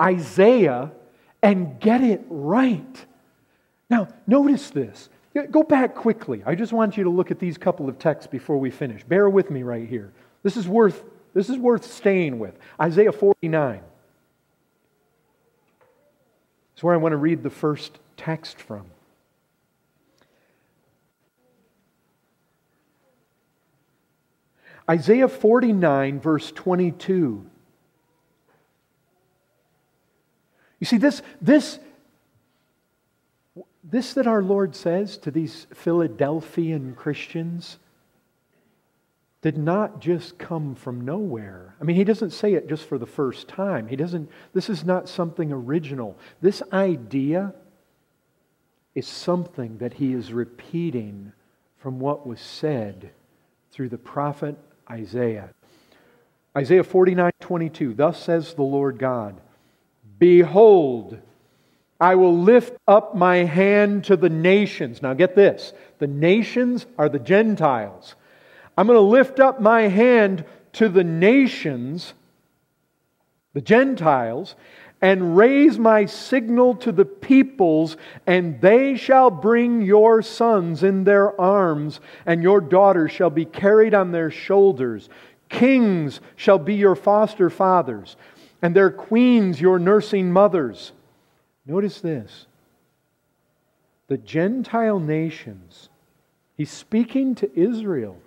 [0.00, 0.92] Isaiah
[1.42, 3.06] and get it right.
[3.88, 5.08] Now, notice this.
[5.50, 6.42] Go back quickly.
[6.44, 9.02] I just want you to look at these couple of texts before we finish.
[9.04, 10.12] Bear with me right here.
[10.42, 11.02] This is worth,
[11.34, 12.58] this is worth staying with.
[12.80, 13.80] Isaiah 49.
[16.74, 18.84] It's where I want to read the first text from.
[24.88, 27.46] Isaiah 49, verse 22.
[30.80, 31.78] You see, this, this,
[33.82, 37.78] this that our Lord says to these Philadelphian Christians
[39.40, 41.74] did not just come from nowhere.
[41.80, 43.88] I mean, he doesn't say it just for the first time.
[43.88, 46.18] He doesn't, this is not something original.
[46.42, 47.54] This idea
[48.94, 51.32] is something that he is repeating
[51.78, 53.10] from what was said
[53.70, 54.56] through the prophet
[54.90, 55.50] Isaiah.
[56.56, 57.94] Isaiah 49 22.
[57.94, 59.40] Thus says the Lord God
[60.18, 61.18] Behold,
[62.00, 65.02] I will lift up my hand to the nations.
[65.02, 68.14] Now get this the nations are the Gentiles.
[68.76, 72.14] I'm going to lift up my hand to the nations,
[73.52, 74.54] the Gentiles,
[75.02, 77.96] and raise my signal to the peoples,
[78.26, 83.94] and they shall bring your sons in their arms, and your daughters shall be carried
[83.94, 85.08] on their shoulders.
[85.48, 88.16] Kings shall be your foster fathers,
[88.60, 90.92] and their queens your nursing mothers.
[91.66, 92.46] Notice this
[94.08, 95.88] the Gentile nations,
[96.56, 98.18] he's speaking to Israel.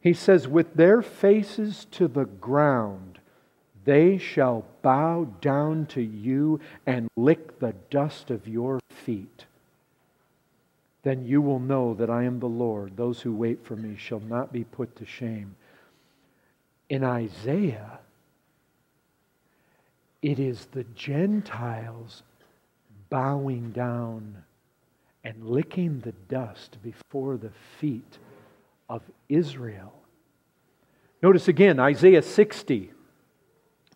[0.00, 3.15] He says, with their faces to the ground,
[3.86, 9.46] they shall bow down to you and lick the dust of your feet.
[11.04, 12.96] Then you will know that I am the Lord.
[12.96, 15.54] Those who wait for me shall not be put to shame.
[16.88, 18.00] In Isaiah,
[20.20, 22.24] it is the Gentiles
[23.08, 24.42] bowing down
[25.22, 28.18] and licking the dust before the feet
[28.88, 29.92] of Israel.
[31.22, 32.90] Notice again Isaiah 60.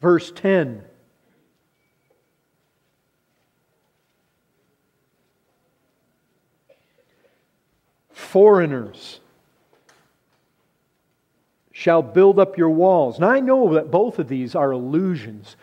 [0.00, 0.82] Verse 10.
[8.10, 9.20] Foreigners
[11.72, 13.18] shall build up your walls.
[13.18, 15.56] Now, I know that both of these are allusions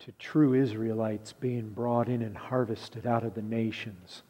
[0.00, 4.22] to true Israelites being brought in and harvested out of the nations.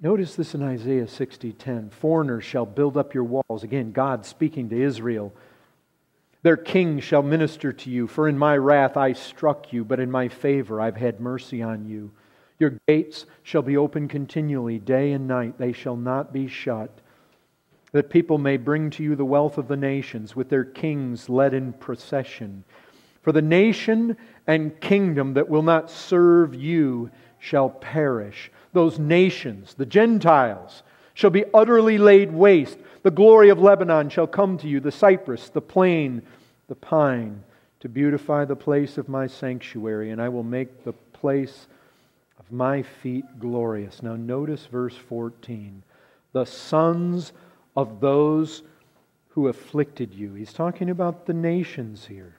[0.00, 1.90] Notice this in Isaiah 60:10.
[1.90, 3.62] Foreigners shall build up your walls.
[3.62, 5.32] Again, God speaking to Israel.
[6.42, 10.10] Their king shall minister to you, for in my wrath I struck you, but in
[10.10, 12.10] my favor I've had mercy on you.
[12.58, 16.90] Your gates shall be open continually, day and night, they shall not be shut,
[17.92, 21.54] that people may bring to you the wealth of the nations, with their kings led
[21.54, 22.64] in procession.
[23.22, 24.16] For the nation
[24.46, 30.82] and kingdom that will not serve you shall perish those nations, the Gentiles,
[31.14, 32.76] shall be utterly laid waste.
[33.04, 36.20] The glory of Lebanon shall come to you, the cypress, the plane,
[36.68, 37.42] the pine,
[37.80, 41.68] to beautify the place of my sanctuary, and I will make the place
[42.38, 44.02] of my feet glorious.
[44.02, 45.82] Now, notice verse 14.
[46.32, 47.32] The sons
[47.78, 48.62] of those
[49.28, 50.34] who afflicted you.
[50.34, 52.34] He's talking about the nations here.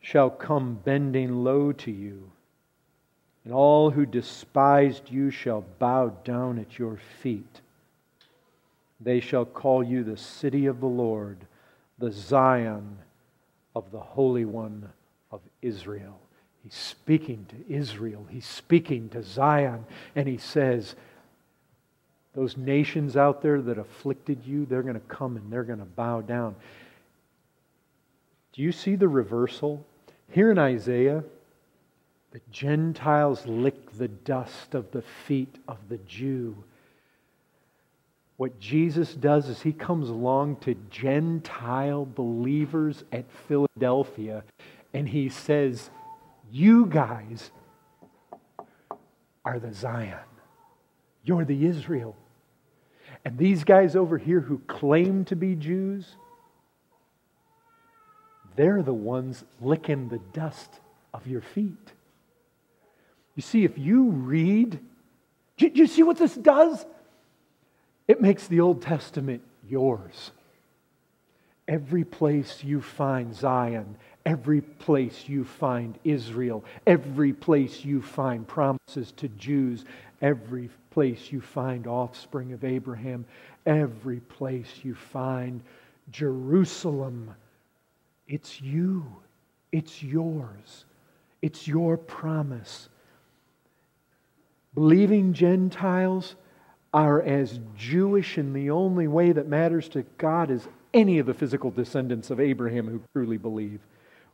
[0.00, 2.30] Shall come bending low to you
[3.44, 7.60] and all who despised you shall bow down at your feet.
[9.00, 11.36] They shall call you the city of the Lord,
[11.98, 12.98] the Zion
[13.76, 14.90] of the Holy One
[15.30, 16.18] of Israel.
[16.62, 19.84] He's speaking to Israel, he's speaking to Zion,
[20.16, 20.94] and he says,
[22.34, 25.84] Those nations out there that afflicted you, they're going to come and they're going to
[25.84, 26.54] bow down.
[28.54, 29.84] Do you see the reversal?
[30.30, 31.22] Here in Isaiah,
[32.34, 36.64] the Gentiles lick the dust of the feet of the Jew.
[38.38, 44.42] What Jesus does is he comes along to Gentile believers at Philadelphia
[44.92, 45.90] and he says,
[46.50, 47.52] You guys
[49.44, 50.18] are the Zion.
[51.22, 52.16] You're the Israel.
[53.24, 56.16] And these guys over here who claim to be Jews,
[58.56, 60.80] they're the ones licking the dust
[61.12, 61.92] of your feet.
[63.34, 64.78] You see, if you read,
[65.56, 66.84] do you see what this does?
[68.06, 70.30] It makes the Old Testament yours.
[71.66, 79.12] Every place you find Zion, Every place you find Israel, every place you find promises
[79.18, 79.84] to Jews,
[80.22, 83.26] every place you find offspring of Abraham,
[83.66, 85.60] every place you find
[86.10, 87.34] Jerusalem,
[88.26, 89.04] it's you.
[89.72, 90.86] It's yours.
[91.42, 92.88] It's your promise.
[94.74, 96.34] Believing Gentiles
[96.92, 101.34] are as Jewish in the only way that matters to God as any of the
[101.34, 103.80] physical descendants of Abraham who truly believe.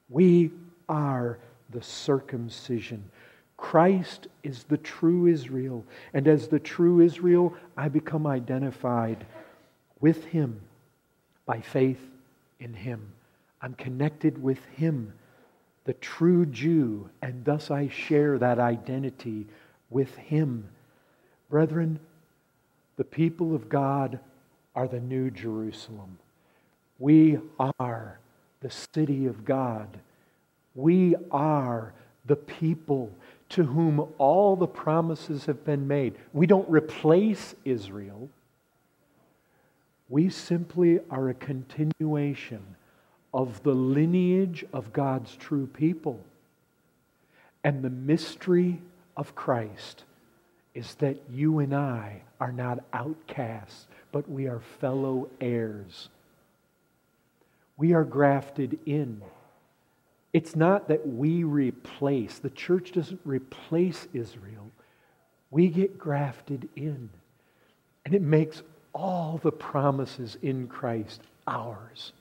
[0.08, 0.50] We
[0.88, 1.38] are
[1.70, 3.04] the circumcision.
[3.56, 5.84] Christ is the true Israel.
[6.14, 9.26] And as the true Israel, I become identified
[10.00, 10.60] with Him
[11.44, 12.00] by faith
[12.58, 13.12] in Him.
[13.60, 15.12] I'm connected with Him,
[15.84, 19.46] the true Jew, and thus I share that identity
[19.90, 20.68] with Him.
[21.50, 21.98] Brethren,
[22.96, 24.20] the people of God
[24.74, 26.18] are the new Jerusalem.
[26.98, 28.18] We are
[28.60, 29.88] the city of God.
[30.74, 31.92] We are
[32.26, 33.10] the people
[33.50, 36.14] to whom all the promises have been made.
[36.32, 38.28] We don't replace Israel.
[40.08, 42.62] We simply are a continuation
[43.32, 46.20] of the lineage of God's true people.
[47.64, 48.80] And the mystery
[49.16, 50.04] of Christ
[50.74, 56.08] is that you and I are not outcasts, but we are fellow heirs.
[57.76, 59.22] We are grafted in.
[60.32, 64.70] It's not that we replace, the church doesn't replace Israel.
[65.50, 67.10] We get grafted in.
[68.04, 72.12] And it makes all the promises in Christ ours.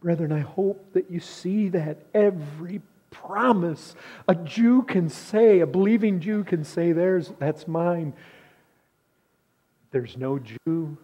[0.00, 2.80] Brethren, I hope that you see that every
[3.12, 3.94] promise
[4.26, 8.14] a Jew can say, a believing Jew can say, There's, that's mine.
[9.92, 10.96] There's no Jew,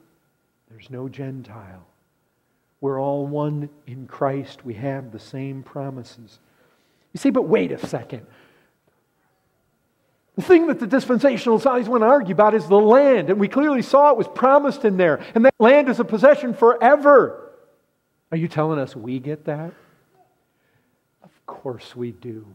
[0.71, 1.87] there's no Gentile.
[2.81, 4.65] We're all one in Christ.
[4.65, 6.39] We have the same promises.
[7.13, 8.27] You say, but wait a second.
[10.37, 13.29] The thing that the dispensational sides want to argue about is the land.
[13.29, 15.21] And we clearly saw it was promised in there.
[15.35, 17.51] And that land is a possession forever.
[18.31, 19.73] Are you telling us we get that?
[21.49, 22.47] Course we do.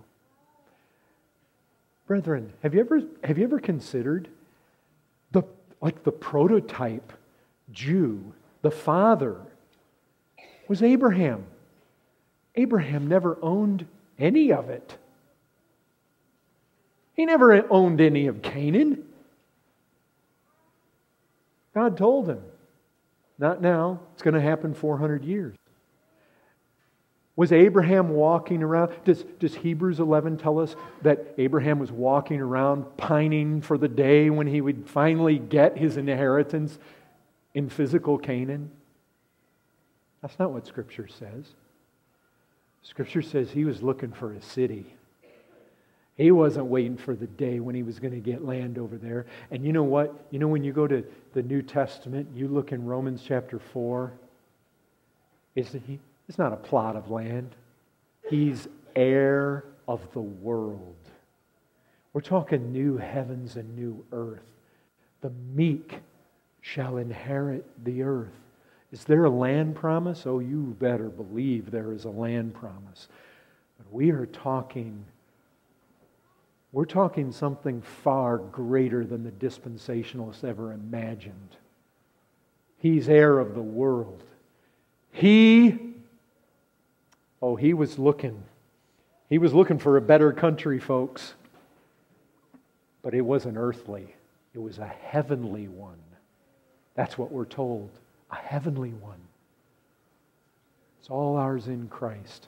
[2.07, 4.29] Brethren, have you ever, have you ever considered
[5.31, 5.43] the,
[5.81, 7.11] like the prototype
[7.71, 9.37] Jew, the father
[10.67, 11.45] was Abraham.
[12.55, 13.87] Abraham never owned
[14.19, 14.97] any of it.
[17.15, 19.03] He never owned any of Canaan.
[21.73, 22.41] God told him,
[23.39, 25.55] not now, it's going to happen 400 years.
[27.35, 28.91] Was Abraham walking around?
[29.05, 34.29] Does, does Hebrews 11 tell us that Abraham was walking around pining for the day
[34.29, 36.77] when he would finally get his inheritance
[37.55, 38.69] in physical Canaan?
[40.21, 41.45] That's not what Scripture says.
[42.83, 44.85] Scripture says he was looking for a city.
[46.15, 49.25] He wasn't waiting for the day when he was going to get land over there.
[49.49, 50.27] And you know what?
[50.29, 51.03] You know, when you go to
[51.33, 54.13] the New Testament, you look in Romans chapter 4,
[55.55, 55.75] it's,
[56.27, 57.55] it's not a plot of land,
[58.29, 60.95] he's heir of the world.
[62.13, 64.43] We're talking new heavens and new earth.
[65.21, 65.99] The meek
[66.61, 68.29] shall inherit the earth.
[68.91, 70.25] Is there a land promise?
[70.25, 73.07] Oh, you better believe there is a land promise.
[73.77, 75.03] But we are talking,
[76.71, 81.57] we're talking something far greater than the dispensationalists ever imagined.
[82.77, 84.21] He's heir of the world.
[85.11, 85.92] He,
[87.43, 88.41] oh, he was looking.
[89.29, 91.33] He was looking for a better country, folks.
[93.01, 94.15] But it wasn't earthly,
[94.55, 95.99] it was a heavenly one.
[96.95, 97.91] That's what we're told
[98.31, 99.19] a heavenly one.
[100.99, 102.47] It's all ours in Christ.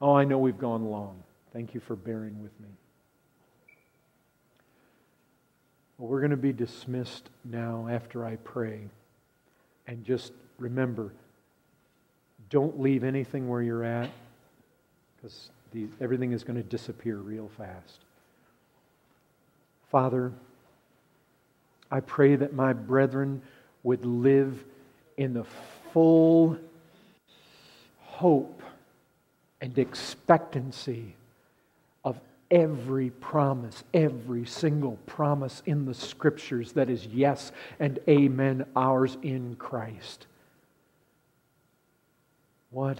[0.00, 1.22] Oh, I know we've gone long.
[1.52, 2.68] Thank you for bearing with me.
[5.98, 8.82] Well, we're going to be dismissed now after I pray.
[9.88, 11.12] And just remember
[12.48, 14.08] don't leave anything where you're at
[15.16, 15.50] because
[16.00, 18.00] everything is going to disappear real fast.
[19.90, 20.32] Father,
[21.90, 23.42] I pray that my brethren
[23.82, 24.64] would live
[25.16, 25.44] in the
[25.92, 26.58] full
[28.00, 28.62] hope
[29.60, 31.14] and expectancy
[32.04, 32.20] of
[32.50, 39.56] every promise, every single promise in the scriptures that is yes and amen, ours in
[39.56, 40.26] Christ.
[42.70, 42.98] What?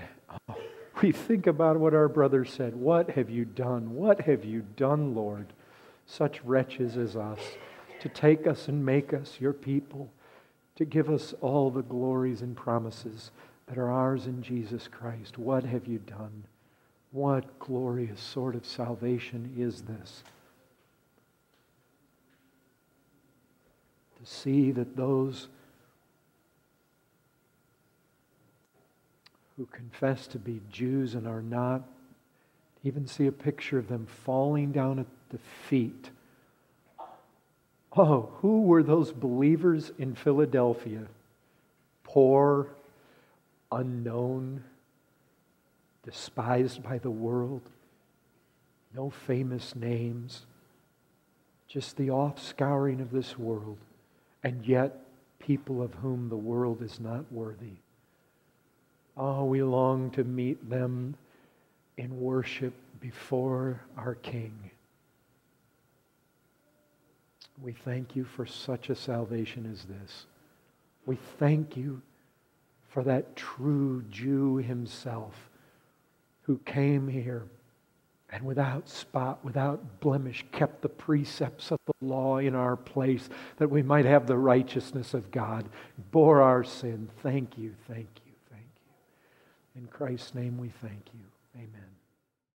[0.49, 0.57] Oh,
[1.03, 2.75] we think about what our brother said.
[2.75, 3.95] What have you done?
[3.95, 5.53] What have you done, Lord?
[6.07, 7.41] Such wretches as us,
[8.01, 10.11] to take us and make us your people
[10.77, 13.31] to give us all the glories and promises
[13.67, 15.39] that are ours in Jesus Christ.
[15.39, 16.45] What have you done?
[17.11, 20.23] What glorious sort of salvation is this?
[24.19, 25.49] To see that those
[29.57, 31.83] who confess to be Jews and are not,
[32.85, 35.39] even see a picture of them falling down at the
[35.69, 36.11] feet.
[37.97, 41.07] Oh, who were those believers in Philadelphia?
[42.05, 42.69] Poor,
[43.73, 44.63] unknown,
[46.05, 47.63] despised by the world,
[48.95, 50.45] no famous names,
[51.67, 53.79] just the offscouring of this world,
[54.45, 55.01] and yet
[55.39, 57.79] people of whom the world is not worthy.
[59.17, 61.15] Oh, we long to meet them
[61.97, 64.53] in worship before our King.
[67.63, 70.27] We thank you for such a salvation as this.
[71.07, 72.03] We thank you
[72.89, 75.35] for that true Jew himself
[76.43, 77.45] who came here
[78.31, 83.71] and without spot, without blemish, kept the precepts of the law in our place that
[83.71, 85.69] we might have the righteousness of God,
[86.11, 87.09] bore our sin.
[87.23, 88.26] Thank you, thank you.
[89.77, 91.27] In Christ's name we thank you.
[91.57, 91.86] Amen.